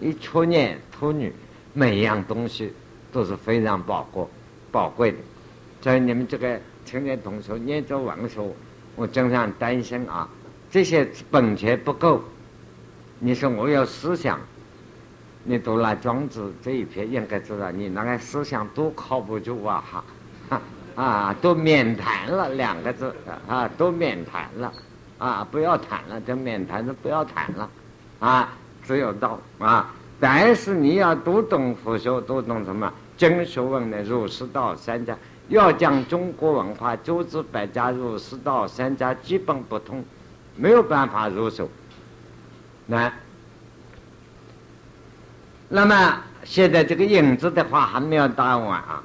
[0.00, 1.32] 一撮年撮女，
[1.72, 2.72] 每一样东西
[3.12, 4.24] 都是非常宝贵、
[4.72, 5.18] 宝贵的。
[5.80, 8.40] 所以你们这个青年同学念着文学，
[8.96, 10.28] 我经常担心啊，
[10.70, 12.20] 这些本钱不够。
[13.20, 14.40] 你说我有思想，
[15.48, 19.84] 你读了庄子这一篇，应该知道你那个思想多靠不住啊！
[20.48, 20.60] 哈，
[20.96, 23.14] 啊，都免谈了两个字
[23.46, 24.72] 啊，都免谈了。
[25.18, 27.70] 啊，不要谈了，这免谈的不要谈了，
[28.18, 28.52] 啊，
[28.84, 29.94] 只有道啊。
[30.18, 35.16] 但是你要读懂佛学，读懂什么经学问的儒释道三家，
[35.48, 40.04] 要讲中国文化诸子百家儒释道三家基本不通，
[40.56, 41.68] 没有办法入手。
[42.86, 43.10] 那，
[45.68, 49.02] 那么现在这个影子的话还没有答完啊。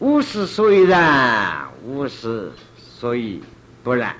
[0.00, 3.42] 无事虽然，无事所以
[3.82, 4.14] 不然。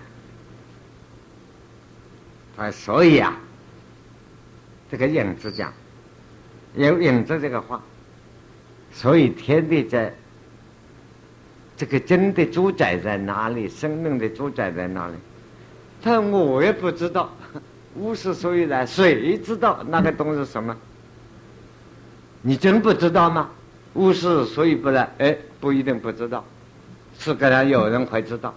[2.56, 3.36] 啊，所以啊，
[4.90, 5.72] 这个影子讲，
[6.74, 7.80] 有影子这个话，
[8.92, 10.12] 所以天地在，
[11.76, 13.68] 这个真的主宰在哪里？
[13.68, 15.14] 生命的主宰在哪里？
[16.02, 17.32] 他我也不知道，
[17.94, 20.76] 无是所以然，谁知道那个东西什么？
[22.42, 23.50] 你真不知道吗？
[23.94, 26.44] 无是所以不然，哎，不一定不知道，
[27.18, 28.54] 是可能有人会知道，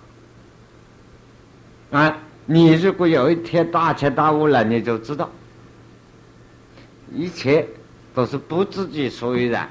[1.91, 2.17] 啊。
[2.47, 5.29] 你如果有一天大彻大悟了，你就知道，
[7.13, 7.65] 一切
[8.13, 9.69] 都是不自己所以然。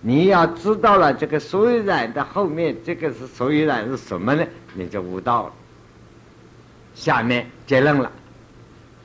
[0.00, 4.44] 你要知道了这个所以然的后面，这个是所以然是什么呢？
[4.74, 5.52] 你就悟到了。
[6.94, 8.10] 下面结论了，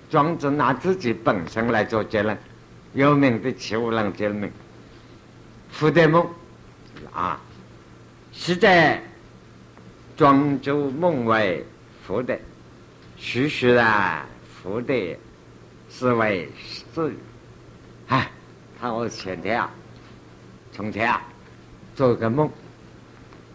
[0.10, 2.38] 庄子拿自己本身来做结论，
[2.94, 4.52] 有名的齐物论结论。
[5.70, 6.28] 福德梦。
[7.14, 7.40] 啊，
[8.34, 9.02] 是在
[10.16, 11.66] 庄周梦为
[12.06, 12.38] 福德。
[13.16, 14.24] 徐徐然
[14.62, 14.94] 福德，
[15.90, 16.48] 是为
[16.94, 17.16] 是，
[18.08, 18.30] 哎，
[18.80, 19.72] 他我前天啊，
[20.72, 21.22] 从前啊，
[21.96, 22.50] 做个梦，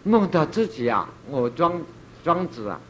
[0.02, 1.80] 梦到自己啊，我庄
[2.24, 2.80] 庄子啊，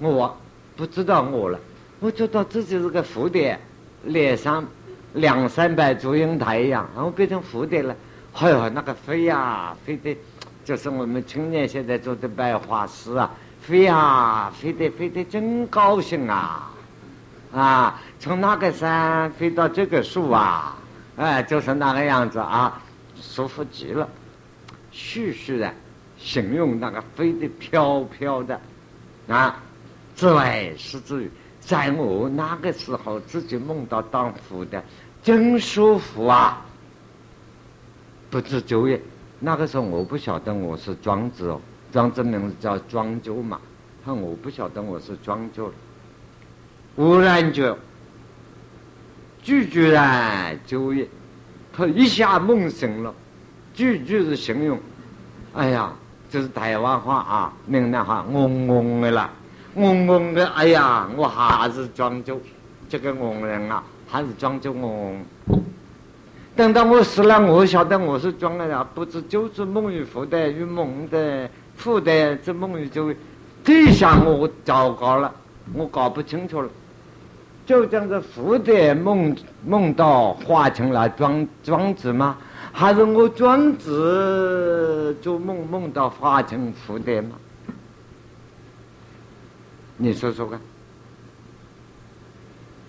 [0.00, 0.36] 我
[0.76, 1.60] 不知道我了，
[2.00, 3.58] 我觉得自己是个蝴蝶，
[4.04, 4.66] 脸上
[5.14, 7.96] 两三百祝英台一样，然后变成蝴蝶了，
[8.34, 10.16] 哎呦，那个飞呀飞的，
[10.64, 13.30] 就是我们青年现在做的白花诗啊。
[13.60, 16.70] 飞啊，飞得飞得真高兴啊！
[17.50, 20.76] 啊，从那个山飞到这个树啊，
[21.16, 22.82] 哎，就是那个样子啊，
[23.18, 24.06] 舒服极了。
[24.92, 25.72] 絮絮的
[26.18, 28.60] 形容那个飞得飘飘的
[29.28, 29.56] 啊，
[30.14, 34.84] 之外是至于在我那个时候自己梦到当蝴蝶，
[35.24, 36.60] 真舒服啊！
[38.30, 39.00] 不知就业，
[39.40, 41.58] 那个时候我不晓得我是庄子哦。
[41.90, 43.58] 庄子名字叫庄周嘛，
[44.04, 45.72] 他我不晓得我是庄周了。
[46.94, 47.74] 忽然就
[49.42, 51.08] 句句然就业，
[51.72, 53.14] 他一下梦醒了，
[53.72, 54.78] 句句是形容。
[55.54, 55.90] 哎呀，
[56.28, 59.30] 这是台湾话啊，闽南话，嗡嗡的啦，
[59.76, 60.46] 嗡嗡的。
[60.48, 62.38] 哎呀，我还是庄周，
[62.90, 63.82] 这个嗡人啊，
[64.14, 65.12] 还是庄周我。
[66.54, 71.50] 等到我死了，我晓得我是庄的了，不知就是梦与福的与梦的。
[71.74, 73.12] 负担这梦里就，
[73.64, 75.34] 这下我糟糕了，
[75.72, 76.68] 我搞不清楚了，
[77.66, 82.38] 就这样子负担梦梦到化成了庄庄子吗？
[82.70, 87.30] 还是我庄子做梦梦到化成负担吗？
[89.96, 90.60] 你说说看。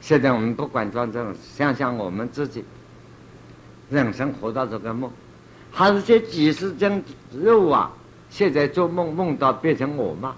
[0.06, 2.64] 现在我们不管装这种，想想我们自己，
[3.90, 5.10] 人生活到这个梦，
[5.72, 7.92] 还是这几十斤肉啊？
[8.30, 10.36] 现在做梦梦到变成我吗？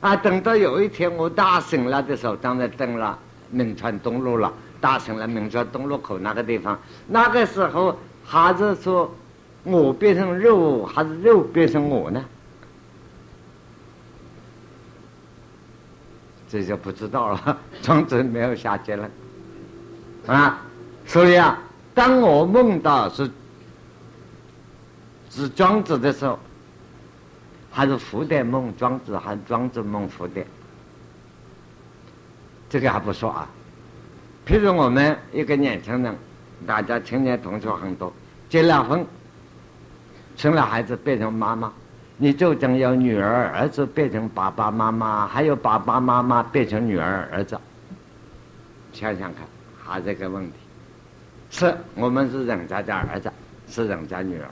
[0.00, 3.16] 啊，等到有一天我大醒了的时候，当然登了
[3.48, 9.08] 明川东路了，大醒了明川东路口那个地方，那个时候还是说
[9.62, 12.24] 我变成肉，还是肉变成我呢？
[16.48, 19.10] 这就不知道了，庄子没有下结论
[20.26, 20.62] 啊。
[21.06, 21.58] 所以啊，
[21.94, 23.30] 当我梦到是
[25.30, 26.38] 是庄子的时候。
[27.68, 30.46] 还是蝴蝶梦庄子，还是庄子梦蝴蝶？
[32.70, 33.46] 这个还不说啊。
[34.46, 36.16] 譬如我们一个年轻人，
[36.66, 38.10] 大家青年同学很多，
[38.48, 39.04] 结了婚，
[40.38, 41.70] 生了孩子变成妈妈，
[42.18, 47.58] 你就将要女儿儿子变成爸爸妈妈，还有爸爸妈妈变成女儿儿子，
[48.92, 49.44] 想想看，
[49.84, 50.52] 还是个问题。
[51.50, 53.30] 是我们是人家的儿子，
[53.68, 54.48] 是人家女儿。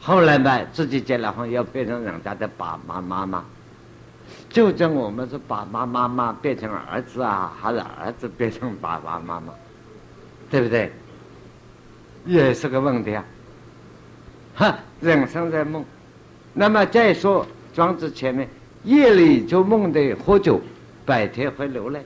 [0.00, 3.44] 后来呢，自己结了婚，要变成人家的爸爸妈妈。
[4.50, 9.52] 就将我们是爸爸妈妈变成儿子啊，还是儿子变成爸爸妈妈？
[10.50, 10.92] 对不对？
[12.24, 13.24] 也是个问题啊。
[14.56, 15.84] 哈，人生在梦。
[16.58, 18.48] 那么再说庄子前面，
[18.82, 20.58] 夜里做梦的喝酒，
[21.04, 22.00] 白天会流泪。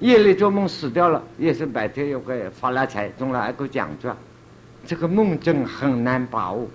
[0.00, 4.16] 夜里做梦死掉了，也是白天又会发了财，中了一个奖状。
[4.86, 6.66] 这个梦境很难把握。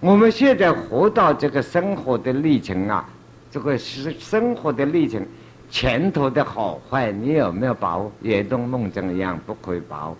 [0.00, 3.06] 我们现在活到这个生活的历程啊，
[3.50, 5.22] 这个是生活的历程，
[5.70, 8.10] 前头的好坏，你有没有把握？
[8.22, 10.16] 也同梦境一样，不可以把握。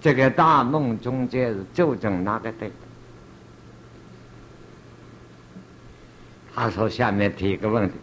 [0.00, 2.72] 这个大梦中间是究竟哪个对？
[6.56, 7.94] 他说：“下面提一个问题：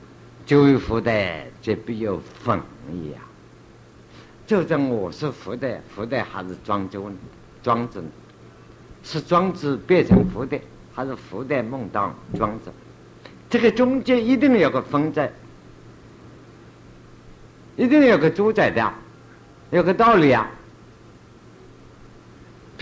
[0.46, 1.12] 就福德，
[1.60, 2.60] 这必有分
[2.92, 3.20] 一样。
[4.46, 7.16] 究竟我是福德，福德还是庄周呢？
[7.64, 8.08] 庄子呢？”
[9.04, 10.62] 是庄子变成蝴蝶，
[10.94, 12.72] 还是蝴蝶梦到庄子？
[13.50, 15.30] 这个中间一定有个风在，
[17.76, 18.94] 一定有个主宰的，
[19.72, 20.50] 有个道理啊。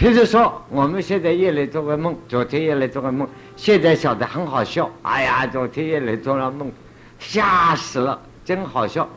[0.02, 4.90] 譬如说，我们现在夜里做个梦，昨天夜里做个梦，现在晓得很好笑。
[5.04, 6.72] 哎呀，昨天夜里做了梦，
[7.20, 9.08] 吓死了，真好笑，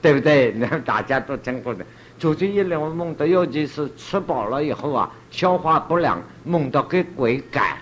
[0.00, 0.52] 对不对？
[0.52, 1.84] 那 大家都听过的。
[2.16, 7.76] 昨天夜里我梦到，尤其是吃饱了以后啊，消化不良，梦到给鬼赶，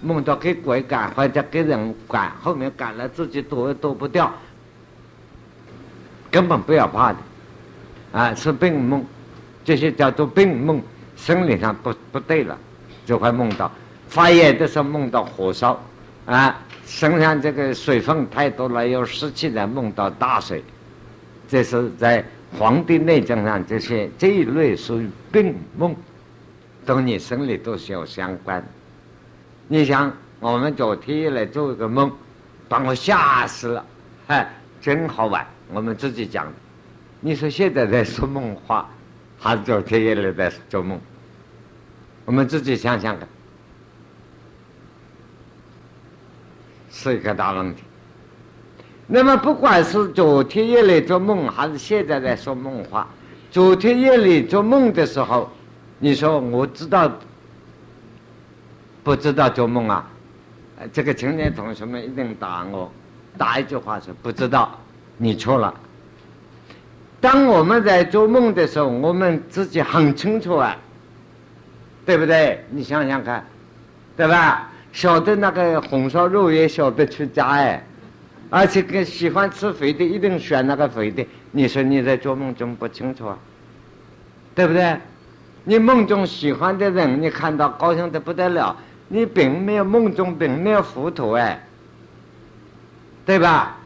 [0.00, 4.28] 梦到给鬼赶或者给人赶，后面赶了自己躲也躲不掉，
[6.32, 7.18] 根本不要怕的，
[8.10, 9.06] 啊，是病梦。
[9.70, 10.82] 这些叫做病梦，
[11.16, 12.58] 生理上不不对了，
[13.06, 13.70] 就会梦到
[14.08, 15.80] 发炎的时候梦到火烧，
[16.26, 20.60] 啊，身上这个水分太多了，有湿气的梦到大水，
[21.48, 22.20] 这是在
[22.58, 25.94] 《黄帝内经》上这些这一类属于病梦，
[26.84, 28.60] 跟你生理都是有相关。
[29.68, 32.10] 你想，我们昨天来做一个梦，
[32.68, 33.86] 把我吓死了，
[34.26, 35.46] 哎，真好玩。
[35.72, 36.52] 我们自己讲，
[37.20, 38.90] 你说现在在说梦话。
[39.42, 41.00] 还是昨天夜里在做梦，
[42.26, 43.26] 我们自己想想看，
[46.90, 47.82] 是一个大问题。
[49.06, 53.08] 那么，不管是昨天夜里做梦，还是现在在说梦话，
[53.50, 55.50] 昨天夜里做梦的时候，
[55.98, 57.10] 你说我知道，
[59.02, 60.06] 不知道做梦啊？
[60.92, 62.92] 这个青年同学们一定答我，
[63.38, 64.78] 答一句话是不知道，
[65.16, 65.74] 你错了。
[67.20, 70.76] 当我们在做梦的时候，我们自己很清楚啊，
[72.06, 72.64] 对不对？
[72.70, 73.44] 你想想看，
[74.16, 74.70] 对吧？
[74.92, 77.84] 晓得那个红烧肉也晓得去加哎，
[78.48, 81.24] 而且跟喜欢吃肥的一定选那个肥的。
[81.52, 83.38] 你说你在做梦中不清楚啊，
[84.54, 84.96] 对不对？
[85.64, 88.74] 你梦中喜欢的人，你看到高兴的不得了，
[89.08, 91.62] 你并没有梦中并没有糊涂哎，
[93.26, 93.76] 对吧？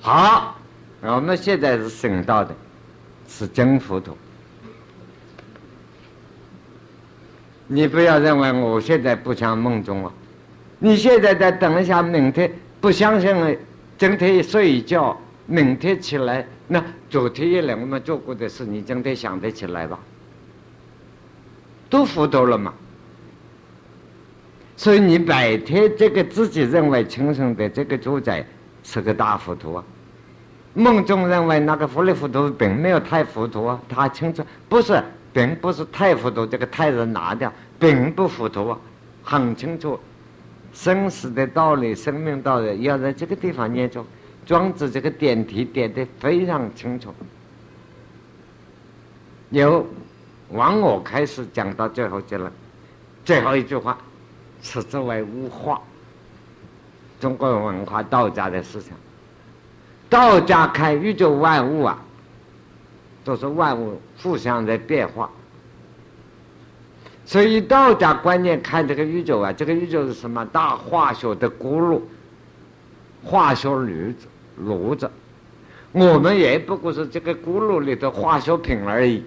[0.00, 0.54] 好。
[1.00, 2.54] 我们现在是醒到的，
[3.28, 4.16] 是真糊涂。
[7.66, 10.12] 你不要认为我现在不像梦中啊！
[10.78, 13.54] 你现在再等一下，明天不相信了，
[13.98, 19.98] 今天一睡一觉，明天起来，那昨天夜里我们做过的事，你今天想得起来吧？
[21.90, 22.72] 都糊涂了嘛！
[24.76, 28.44] 所以你白天这个自己认为轻松的这个主宰，
[28.82, 29.84] 是个大糊涂啊！
[30.78, 38.78] 梦中认为那个糊里糊涂，并没有太糊涂啊，他清楚不是，并不是太糊涂，这个太字拿掉，并不糊涂啊，
[39.24, 39.98] 很清楚，
[40.72, 44.04] 生死的道理、生命道理要在这个地方念着，
[44.46, 47.12] 庄子这个点题点的非常清楚。
[49.50, 49.84] 由
[50.50, 52.52] 往我开始讲到最后结论，
[53.24, 53.98] 最后一句话，
[54.62, 55.80] 称之为物化，
[57.18, 58.96] 中国文化道家的思想。
[60.10, 61.98] 道家看宇宙万物啊，
[63.24, 65.28] 都是万物互相在变化，
[67.26, 70.44] 所以道家观念看这个宇宙啊，这个宇宙是什么？
[70.46, 72.00] 大化学的轱辘，
[73.22, 75.10] 化学炉子，炉子，
[75.92, 79.22] 我们也不过是这个轱辘里的化学品而已。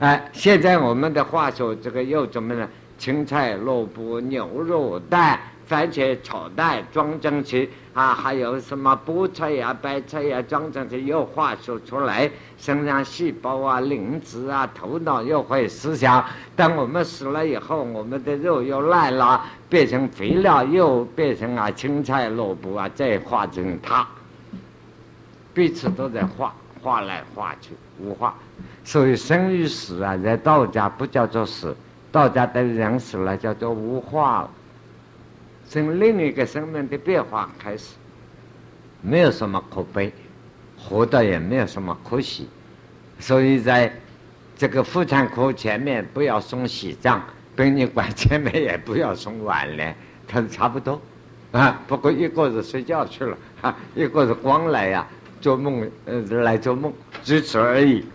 [0.00, 2.68] 哎，现在我们的化学这个又怎么呢？
[2.98, 5.40] 青菜、萝卜、牛肉、蛋。
[5.68, 16.24] 番茄炒蛋装进去啊，还有什么菠菜呀、白菜呀装进去又化学出来，生长细胞啊、磷脂啊、头脑又会思想。
[16.56, 24.08] 等我们死了以后，我们的肉又烂了，变成肥料，又变成啊青菜萝卜啊，再化成它，
[25.52, 28.34] 彼此都在化，化来化去，无化。
[28.84, 31.76] 所以生与死啊，在道家不叫做死，
[32.10, 34.50] 道家的人死了叫做无化了。
[35.68, 37.94] 从另一个生命的变化开始，
[39.02, 40.10] 没有什么可悲，
[40.78, 42.48] 活的也没有什么可喜，
[43.18, 43.92] 所以在
[44.56, 47.22] 这个妇产科前面不要送喜帐，
[47.54, 49.94] 殡仪馆前面也不要送挽联，
[50.26, 50.98] 它差不多
[51.52, 51.78] 啊。
[51.86, 55.06] 不过一个是睡觉去了，哈，一个是光来呀
[55.38, 56.90] 做梦，呃，来做梦，
[57.22, 58.06] 只此而已。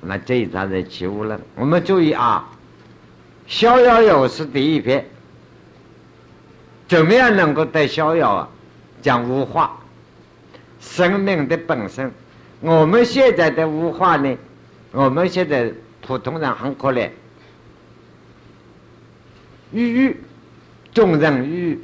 [0.00, 2.48] 那这一章的起雾了，我们注意啊，
[3.52, 5.04] 《逍遥游》是第一篇。
[6.88, 8.48] 怎么样能够得逍遥啊？
[9.00, 9.78] 讲无化，
[10.80, 12.10] 生命的本身。
[12.60, 14.36] 我们现在的无化呢？
[14.90, 15.70] 我们现在
[16.00, 17.10] 普通人很可怜，
[19.70, 20.16] 郁郁，
[20.94, 21.78] 众人郁，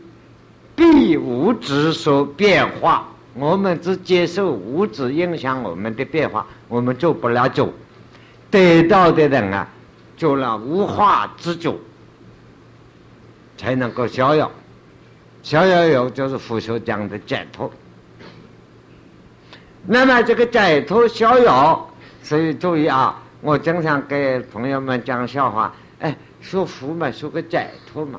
[0.74, 3.06] 被物质所变化。
[3.34, 7.72] 我们只接受物质影响我们的变化，我们做不了主。
[8.50, 9.68] 得到的人啊，
[10.16, 11.78] 做了无化之主，
[13.58, 14.50] 才能够逍遥。
[15.44, 17.70] 逍遥游就是佛学讲的解脱。
[19.86, 21.86] 那么这个解脱逍遥，
[22.22, 28.18] 所以注意啊，我经常给朋友们讲笑话，哎，学佛嘛，学个解脱嘛；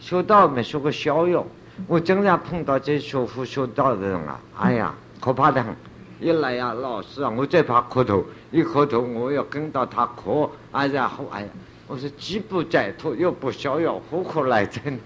[0.00, 1.44] 学道嘛，学个逍遥。
[1.86, 5.76] 我经常碰到这学佛学道的人啊，哎呀，可怕的很。
[6.20, 11.48] 一来呀，老师啊，我最怕磕头，一磕头我要跟到他磕，啊，然后哎呀，
[11.86, 14.96] 我说既不解脱又不逍遥，何苦来这呢？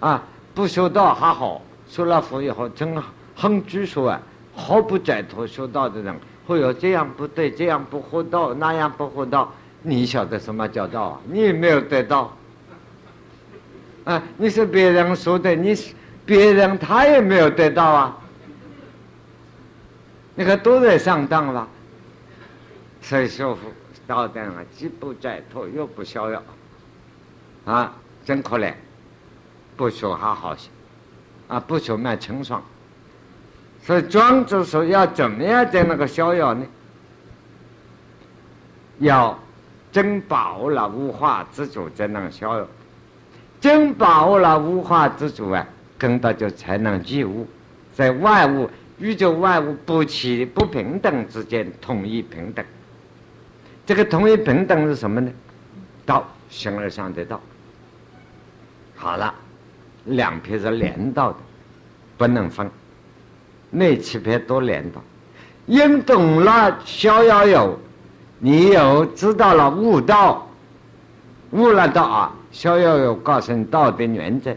[0.00, 0.22] 啊，
[0.54, 3.00] 不修道还好，修了佛以后真
[3.36, 4.20] 很拘束啊，
[4.54, 6.14] 毫不解脱修道的人，
[6.46, 11.20] 会有这样不对，这样不合道，那样不合道，你晓得什么叫道啊？
[11.26, 12.36] 你也没有得到，
[14.04, 15.94] 啊，你是别人说的，你是
[16.24, 18.16] 别人他也没有得到啊。
[20.34, 21.68] 你看都在上当了，
[23.02, 23.60] 所以说服
[24.06, 26.42] 道德啊，既不解脱又不逍遥，
[27.66, 27.92] 啊，
[28.24, 28.72] 真可怜。
[29.80, 30.68] 不学还好些，
[31.48, 32.62] 啊，不学蛮清爽。
[33.82, 36.66] 所以庄子说要怎么样在那个逍遥呢？
[38.98, 39.38] 要
[39.90, 42.68] 真把握了无化之主才能逍遥，
[43.58, 45.66] 真把握了无化之主啊，
[45.96, 47.48] 跟到就才能济物，
[47.94, 48.68] 在万物。
[48.98, 52.62] 宇宙万物不起不平等之间统一平等，
[53.86, 55.32] 这个统一平等是什么呢？
[56.04, 57.40] 道，形而上的道。
[58.94, 59.34] 好了，
[60.04, 61.38] 两撇是连到的，
[62.16, 62.70] 不能分。
[63.70, 65.02] 那七撇都连到，
[65.66, 67.78] 因懂了逍遥游，
[68.38, 70.48] 你又知道了悟道，
[71.52, 74.52] 悟了道啊，逍遥游告诉你道的原则，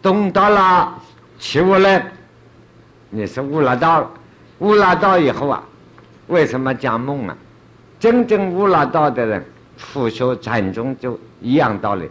[0.00, 0.98] 懂得了
[1.38, 2.02] 起悟了。
[3.10, 4.10] 你是悟了道了，
[4.60, 5.62] 悟了道以后啊，
[6.28, 7.36] 为什么讲梦啊？
[8.00, 9.44] 真正悟了道的人，
[9.76, 12.08] 佛学禅宗就一样道理，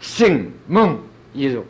[0.00, 0.96] 性梦
[1.32, 1.64] 一如，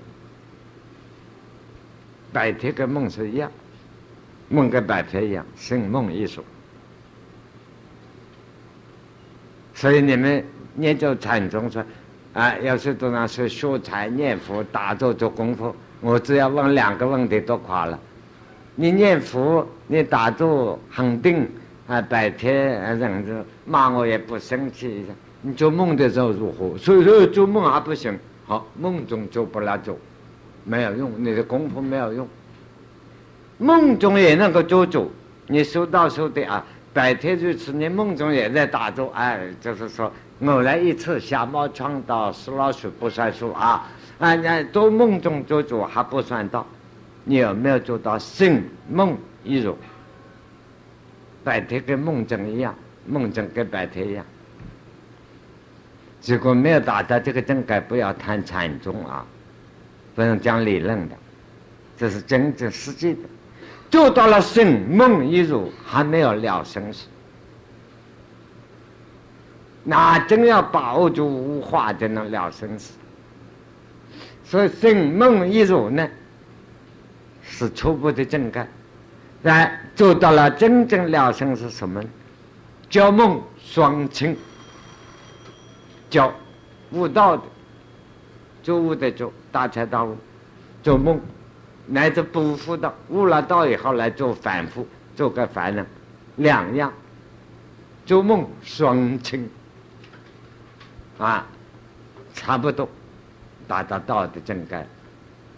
[2.35, 3.51] 白天跟梦是一样，
[4.49, 6.43] 梦跟白天一样，醒梦一如。
[9.72, 11.85] 所以你们念着禅宗说，
[12.32, 17.99] 啊，要是都那说学禅念佛打坐做功夫，我只要问两个问题都垮了。
[18.74, 21.49] 你念佛，你打坐很定
[21.87, 25.07] 啊，白天啊忍着，骂我也不生气。
[25.43, 26.76] 你做梦的时候如何？
[26.78, 29.97] 所以说做梦还不行，好梦中做不了做，
[30.65, 32.29] 没有用，你的功夫没有用。
[33.59, 35.11] 梦中也能够做主，
[35.47, 40.11] 你修道修的啊，白天如此，你梦中也在打坐，哎，就是说
[40.45, 43.89] 偶然一次瞎猫撞到死老鼠不算数啊，
[44.19, 46.67] 啊，那做梦中做主还不算到。
[47.25, 49.77] 你有没有做到醒梦一如？
[51.43, 52.75] 白天跟梦中一样，
[53.07, 54.25] 梦中跟白天一样。
[56.27, 59.25] 如果没有达到这个境界，不要谈禅宗啊，
[60.15, 61.17] 不能讲理论的，
[61.97, 63.21] 这是真正实际的。
[63.91, 67.07] 做到了醒梦一如，还没有了生死，
[69.83, 72.95] 那真要把握住无化，才能了生死。
[74.45, 76.09] 所以醒梦一如呢？
[77.47, 78.67] 是初步的境界，
[79.43, 82.03] 但做到了真正了生是什么？
[82.89, 84.37] 叫梦双清，
[86.09, 86.33] 叫
[86.91, 87.43] 悟道的，
[88.65, 90.17] 做悟的做大彻大悟，
[90.83, 91.21] 做梦
[91.87, 95.87] 乃至不悟道，悟了道以后来做反复，做个凡人，
[96.37, 96.91] 两样，
[98.07, 99.49] 做梦双清，
[101.19, 101.47] 啊，
[102.33, 102.89] 差不多
[103.69, 104.87] 达到道的境界，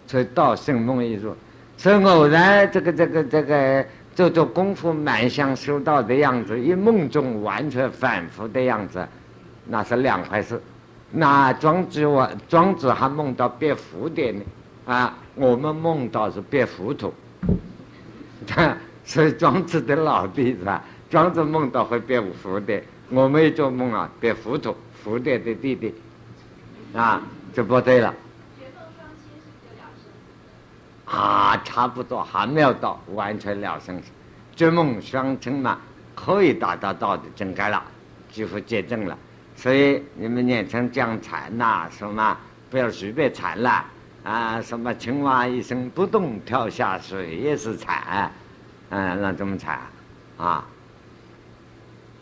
[0.05, 1.33] 所以道生梦一入。
[1.77, 9.07] 是偶然，这个这个这个做做功夫，满向修道的样子，一梦中完全反复的样子，
[9.65, 10.61] 那是两回事。
[11.11, 14.41] 那庄子我庄子还梦到变蝴蝶呢，
[14.85, 17.13] 啊，我们梦到是变糊涂。
[19.05, 20.83] 所以庄子的老弟是吧？
[21.09, 25.95] 庄子梦到会变蝴蝶，我们也做梦啊变糊涂，蝴蝶的弟弟，
[26.93, 27.21] 啊，
[27.53, 28.13] 就不对了。
[31.05, 34.09] 啊，差不多还没有到完全了生死，
[34.53, 35.79] 绝梦双成嘛，
[36.13, 37.81] 可以达到道的境界了，
[38.29, 39.17] 几乎接近了。
[39.57, 42.37] 所以你们念成讲禅呐，什么
[42.69, 43.83] 不要随便禅了
[44.23, 44.61] 啊？
[44.61, 48.31] 什么青蛙一声不动跳下水也是禅，
[48.91, 49.79] 嗯，那怎么禅
[50.37, 50.63] 啊？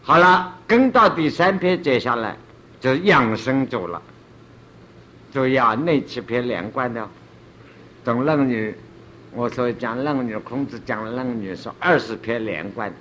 [0.02, 2.38] 好了，跟到第三篇接下来
[2.80, 4.02] 就养生走了，
[5.34, 7.06] 注意啊，那七篇连贯的。
[8.04, 8.74] 懂论女，
[9.32, 12.94] 我说讲论女，孔子讲论女说二十篇连贯，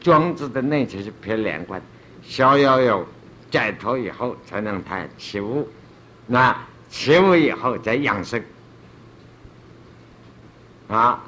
[0.00, 1.80] 庄子的那七篇连贯，
[2.22, 3.06] 逍遥游
[3.52, 5.68] 解脱以后才能谈起悟，
[6.26, 6.56] 那
[6.90, 8.42] 起悟以后再养生。
[10.88, 11.22] 啊，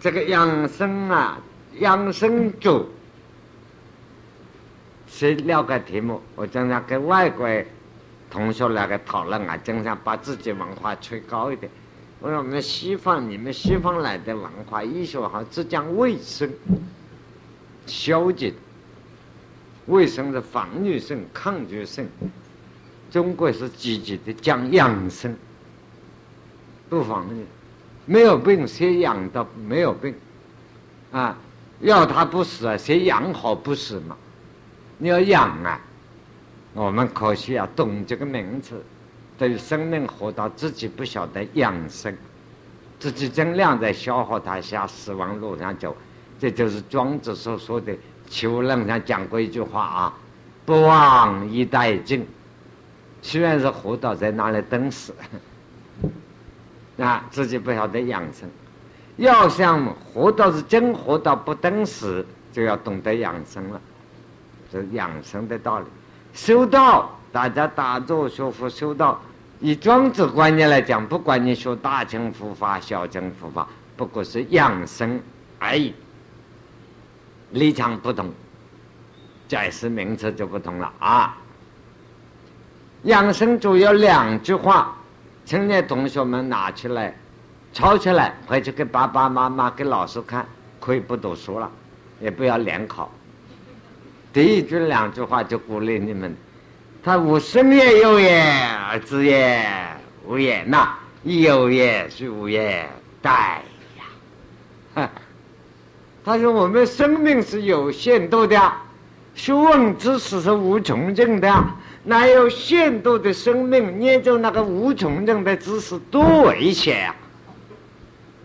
[0.00, 1.38] 这个养生啊，
[1.78, 2.88] 养生主
[5.06, 6.20] 是两个题目。
[6.34, 7.46] 我经常跟外国
[8.30, 11.70] 同学两个讨论啊，经常把自己文化吹高一点。
[12.20, 16.50] 我说我们西方，你们西方来的文化医学好只讲卫生、
[17.86, 18.54] 消极，
[19.90, 22.08] 卫生是防御性、抗拒性。
[23.10, 25.36] 中国是积极的讲养生，
[26.88, 27.44] 不防御。
[28.06, 30.14] 没有病，谁养的没有病？
[31.10, 31.36] 啊，
[31.80, 34.16] 要他不死啊，谁养好不死嘛？
[34.98, 35.80] 你要养啊，
[36.72, 38.80] 我们可惜啊，懂这个名词，
[39.36, 42.16] 对生命活到自己不晓得养生，
[43.00, 45.96] 自己尽量在消耗它，向死亡路上走。
[46.38, 47.92] 这就是庄子所说的
[48.30, 50.14] 《求论》上讲过一句话啊
[50.64, 52.26] ：“不忘以殆尽。”
[53.20, 55.14] 虽然是活到在那里等死。
[56.98, 58.48] 啊，自己不晓得养生，
[59.16, 63.80] 要想活到是真活到不等死，就要懂得养生了，
[64.70, 65.86] 这养生的道理。
[66.34, 69.18] 修道，大家打坐学佛修道，
[69.60, 73.66] 以庄子观念来讲，不管你学大乘佛法、小乘佛法，
[73.96, 75.18] 不过是养生
[75.58, 75.94] 而已，
[77.52, 78.32] 立场不同，
[79.48, 81.36] 解释名词就不同了啊。
[83.04, 84.96] 养生主要两句话。
[85.46, 87.12] 青年同学们拿起来，
[87.72, 90.46] 抄起来，回去给爸爸妈妈、给老师看，
[90.78, 91.68] 可以不读书了，
[92.20, 93.10] 也不要联考。
[94.32, 96.36] 第一句两句话就鼓励你们：
[97.02, 98.46] 他无生也有也，
[99.04, 99.66] 子也
[100.24, 102.88] 无也，那有也是无也，
[103.20, 103.62] 待
[104.94, 105.10] 呀。
[106.24, 108.72] 他说我们生命是有限度的，
[109.34, 111.64] 学问知识是无穷尽的。
[112.02, 117.14] 哪有限度的生命念着那个无穷尽的知识多危险啊！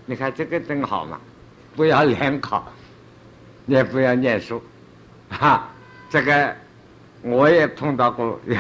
[0.06, 1.20] 你看这个真好嘛，
[1.74, 2.72] 不要联考，
[3.66, 4.62] 也不要念书，
[5.30, 5.70] 哈，
[6.10, 6.54] 这个
[7.22, 8.58] 我也碰到过，有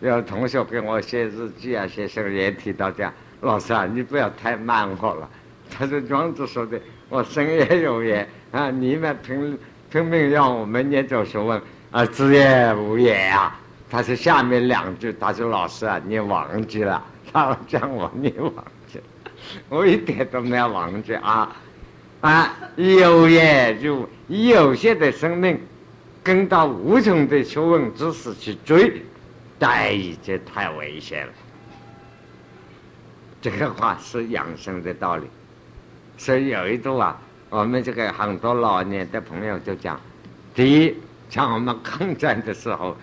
[0.08, 3.12] 有同学给我写日记啊，写生也提到这样，
[3.42, 5.28] 老师啊，你不要太慢活了。
[5.70, 9.58] 他是庄子说的，我生也有也啊，你们拼
[9.90, 13.58] 拼命让我们念着学问啊，知也无也啊。
[13.90, 17.02] 他说下面两句，他说：“老师啊，你忘记了。”
[17.32, 18.52] 他讲我你忘
[18.86, 19.04] 记了，
[19.68, 21.56] 我一点都没有忘记啊！
[22.20, 25.58] 啊，有也就以有限的生命，
[26.22, 29.02] 跟到无穷的学问知识去追，
[29.58, 31.32] 待这太危险了。
[33.40, 35.24] 这个话是养生的道理。
[36.18, 39.98] 所以有一度啊，我们这个很多老年的朋友就讲：
[40.54, 40.94] 第一，
[41.30, 42.94] 像我们抗战的时候。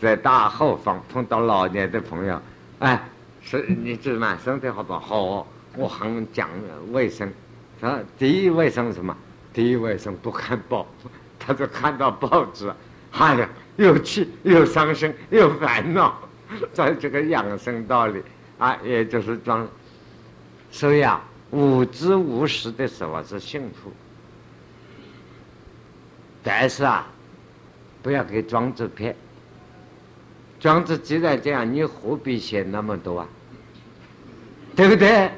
[0.00, 2.42] 在大后方碰到老年的朋友，
[2.80, 3.00] 哎，
[3.40, 5.00] 是你这满身体好不好？
[5.00, 5.46] 好，
[5.76, 6.48] 我很讲
[6.90, 7.32] 卫生。
[7.80, 9.16] 他第一卫生什么？
[9.52, 10.84] 第一卫生不看报，
[11.38, 12.68] 他就看到报纸，
[13.12, 16.18] 哎呀，又气又伤心又烦恼。
[16.72, 18.20] 在这个养生道理
[18.58, 19.64] 啊，也就是装。
[20.72, 21.22] 所以啊，
[21.52, 23.92] 无知无识的时候是幸福，
[26.42, 27.06] 但是啊，
[28.02, 29.14] 不要给庄子骗。
[30.58, 33.28] 庄子既然这样，你何必写那么多啊？
[34.74, 35.30] 对不对？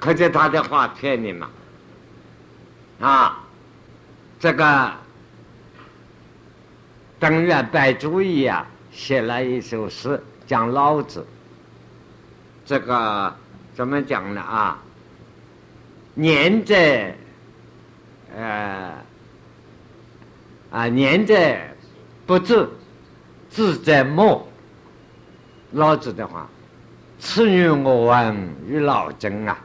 [0.00, 1.48] 可见他的话骗你嘛？
[3.00, 3.44] 啊，
[4.40, 4.92] 这个
[7.20, 11.24] 登元白主义啊，写了一首诗讲老子。
[12.64, 13.32] 这个
[13.74, 14.40] 怎么讲呢？
[14.40, 14.82] 啊，
[16.20, 17.14] 年在，
[18.36, 18.92] 呃，
[20.70, 21.74] 啊，年在
[22.26, 22.68] 不至，
[23.48, 24.46] 志在默。
[25.72, 26.46] 老子的话，
[27.18, 29.58] 此女我闻与老曾啊，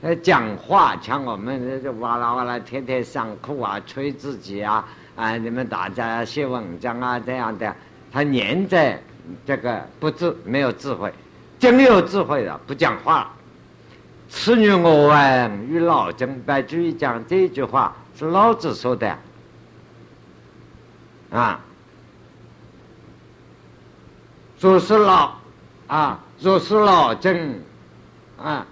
[0.00, 7.72] 呃，讲话像我们这哇啦哇啦，天天上课啊，吹自己啊，啊，你们大家写文章啊，这样的，
[8.10, 9.00] 他年在
[9.46, 11.12] 这个不智，没有智慧，
[11.60, 13.32] 真有智慧的不讲话。
[14.34, 19.16] 此女我闻与老曾，白居易讲这句话是老子说的，
[21.30, 21.60] 啊。
[24.58, 25.32] 若是老，
[25.86, 27.62] 啊，若是老真，
[28.42, 28.66] 啊，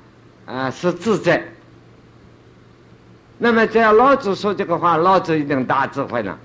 [0.46, 1.44] 啊是自在。
[3.38, 6.36] 那么只要老子说这个话，老子一定大智慧了。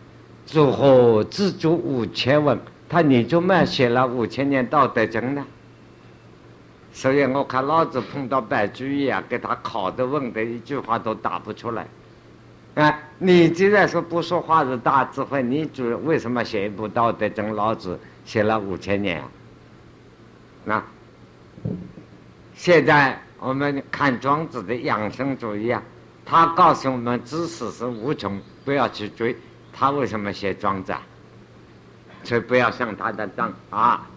[0.52, 2.60] 如何自足五千文？
[2.90, 5.44] 他你就慢写了五千年《道德经》呢？
[6.96, 11.86] 所以我看老子碰到白居易啊，给他考的问的一句话都答不出来。
[12.76, 17.52] 啊，你既然说不说话是大智慧，你主为什么写一部《道德经》？
[17.54, 19.22] 老子写了五千年。
[20.64, 20.82] 那
[22.56, 25.84] 现在我们看庄子的养生主义啊，
[26.26, 29.36] 他告诉我们知识是无穷，不要去追。
[29.74, 31.02] 他为什么写庄子啊？
[32.24, 34.08] 所以不要上他的当啊。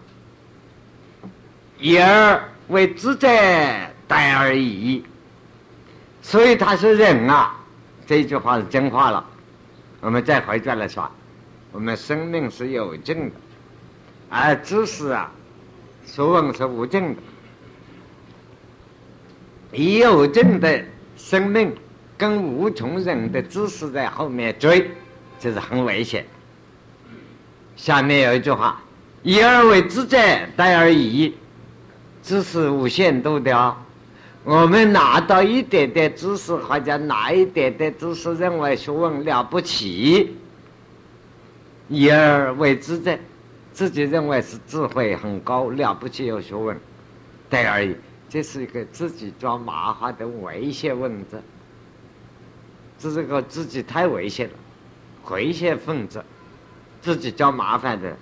[1.79, 3.27] 言而为知者，
[4.07, 5.03] 待而已。
[6.21, 7.55] 所以他是人啊，
[8.07, 9.25] 这句话是真话了。
[10.01, 11.09] 我们再回转来说，
[11.71, 13.35] 我们生命是有尽的，
[14.29, 15.31] 而知识啊，
[16.05, 17.21] 学问是无尽的。
[19.71, 20.83] 以有尽的
[21.15, 21.75] 生命
[22.17, 24.91] 跟无穷人的知识在后面追，
[25.39, 26.25] 这是很危险。
[27.75, 28.81] 下面有一句话
[29.23, 30.17] ：“以而为知者，
[30.55, 31.35] 待而已。”
[32.21, 33.77] 知识无限度的啊，
[34.43, 40.35] 我们拿到一点点知识，或者拿一点点知识，认为学问了不起，
[41.87, 43.17] 以而为之者，
[43.73, 46.77] 自己认为是智慧很高，了不起有学问，
[47.49, 47.95] 对而已。
[48.29, 51.41] 这是一个自己抓麻烦的危险分子，
[52.99, 54.53] 这是个自己太危险了，
[55.31, 56.23] 危险分子，
[57.01, 58.15] 自己找麻烦的，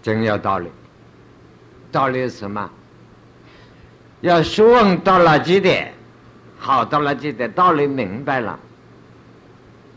[0.00, 0.68] 真有道理。
[1.92, 2.68] 道理是什么？
[4.22, 5.92] 要学问到了极点，
[6.58, 8.58] 好到了极点，道理明白了，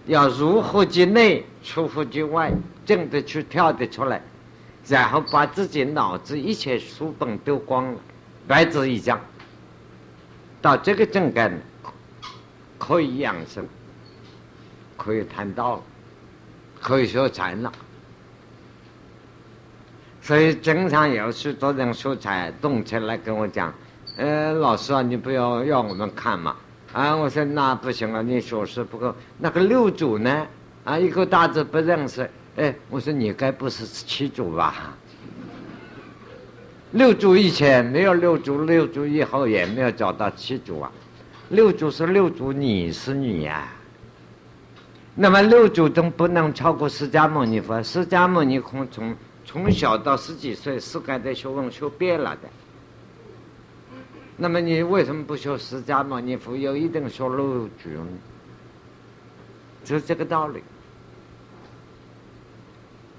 [0.07, 2.51] 要入乎其内，出乎其外，
[2.85, 4.21] 进得去，跳得出来。
[4.87, 7.99] 然后把自己脑子一切书本丢光了，
[8.47, 9.19] 白纸一张。
[10.61, 11.51] 到这个境界，
[12.77, 13.65] 可以养生，
[14.97, 15.81] 可以谈道，
[16.81, 17.71] 可以说禅了。
[20.25, 23.71] 所以经常有许多人说才动起来跟我讲
[24.17, 26.55] ：“呃，老师啊，你不要要我们看嘛。”
[26.93, 29.13] 啊，我说那不行啊，你学识不够。
[29.37, 30.47] 那个六祖呢？
[30.83, 32.27] 啊，一个大字不认识。
[32.55, 34.97] 哎，我说你该不是七祖吧？
[36.89, 40.91] 六祖以前没有六祖，六祖以后也没有找到七祖啊。
[41.49, 43.67] 六祖是六祖，你是你呀。
[45.13, 49.15] 那么六祖都不能超过释迦牟尼佛，释迦牟尼空从
[49.55, 52.49] 从小到十几岁，世界的学问学遍了的。
[54.35, 58.07] 那么你为什么不学释迦牟尼佛，又一定学六祖呢？
[59.85, 60.61] 就这个道理。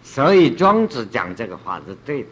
[0.02, 2.28] 所以庄子讲这个话是对的。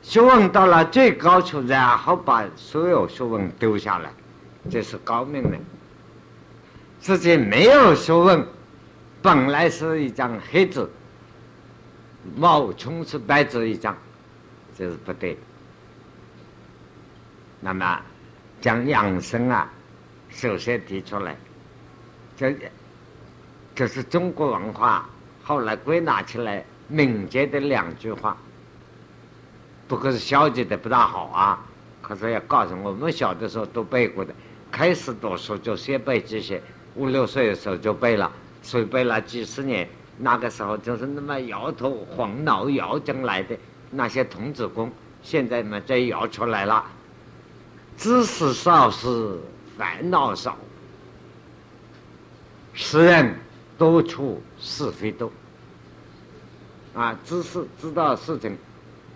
[0.00, 4.10] 学问到了最高处，然后把所有学问丢下来，
[4.70, 5.58] 这是高明的。
[6.98, 8.42] 自己没有学问，
[9.20, 10.88] 本来是一张黑纸，
[12.36, 13.96] 冒充是白纸一张，
[14.76, 15.36] 这是不对。
[17.60, 18.00] 那么
[18.60, 19.70] 讲养生啊，
[20.28, 21.36] 首先提出来，
[22.36, 22.54] 这
[23.74, 25.08] 这是中国文化。
[25.42, 28.36] 后来归纳起来，敏捷的两句话，
[29.88, 31.66] 不过是消极的不大好啊。
[32.02, 34.34] 可是要告诉我们，小的时候都背过的，
[34.70, 36.62] 开始读书就先背这些，
[36.94, 38.30] 五六岁的时候就背了，
[38.62, 39.88] 所以背了几十年。
[40.22, 43.56] 那个时候就是那么摇头晃脑摇进来的
[43.90, 44.92] 那些童子功，
[45.22, 46.84] 现在嘛再摇出来了。
[47.96, 49.38] 知识少是
[49.78, 50.56] 烦恼少，
[52.74, 53.34] 诗人
[53.78, 55.32] 多处是非多。
[56.94, 58.58] 啊，知识知道事情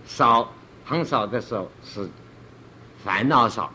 [0.07, 0.51] 少
[0.85, 2.09] 很少的时候是
[3.03, 3.71] 烦恼少，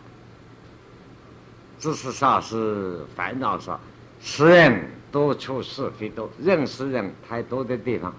[1.80, 3.80] 知识少是烦恼少，
[4.22, 8.14] 识人多处是非多，认识人太多的地方，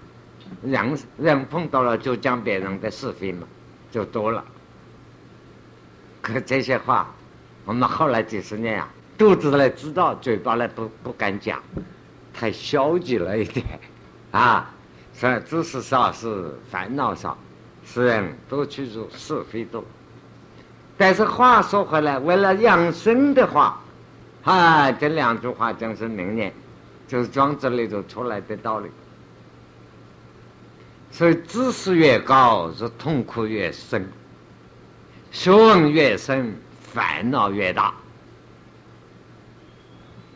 [0.63, 3.47] 人人碰到了就讲别人的是非嘛，
[3.91, 4.43] 就多了。
[6.21, 7.13] 可这些话，
[7.65, 11.61] 我们后来几十年啊，肚子里知道，嘴巴里不不敢讲，
[12.33, 13.65] 太消极了一点，
[14.31, 14.69] 啊。
[15.13, 17.37] 所以知识少是烦恼少，
[17.85, 19.83] 是人多去做是非多。
[20.97, 23.79] 但是话说回来，为了养生的话，
[24.43, 26.51] 啊，这两句话真是名言，
[27.07, 28.89] 就是庄子里头出来的道理。
[31.11, 34.01] 所以知识越高，是痛苦越深；
[35.31, 37.93] 学问越深，烦恼越大。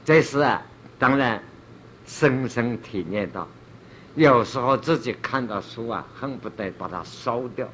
[0.03, 0.61] 这是啊，
[0.99, 1.41] 当然
[2.05, 3.47] 深深体验到。
[4.15, 7.67] 有时候自己看到书啊，恨不得把它烧掉，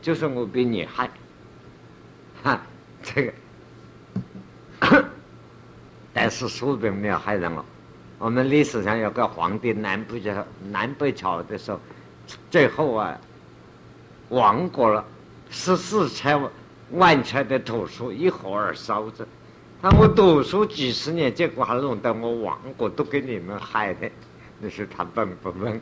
[0.00, 1.10] 就是我比你害，
[2.42, 2.60] 哈，
[3.02, 3.32] 这个，
[6.14, 7.64] 但是书并没有害人哦。
[8.18, 11.78] 我们历史上有个皇帝南北朝南北朝的时候，
[12.50, 13.18] 最后啊，
[14.30, 15.04] 亡国了，
[15.50, 16.40] 十四千
[16.92, 19.26] 万册的图书一火而烧着。
[19.82, 24.10] 那我读书几十年，结果还弄得我亡国，都给你们害的。
[24.58, 25.78] 你说他笨不笨，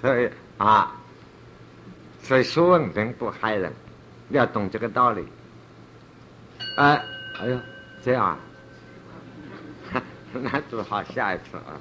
[0.00, 0.28] 所以
[0.58, 0.96] 啊，
[2.20, 3.72] 所以书问并不害人，
[4.30, 5.24] 要懂这个道理。
[6.78, 7.00] 哎，
[7.38, 7.58] 哎呦，
[8.02, 8.38] 这样啊，
[10.42, 11.80] 那就好下一次啊。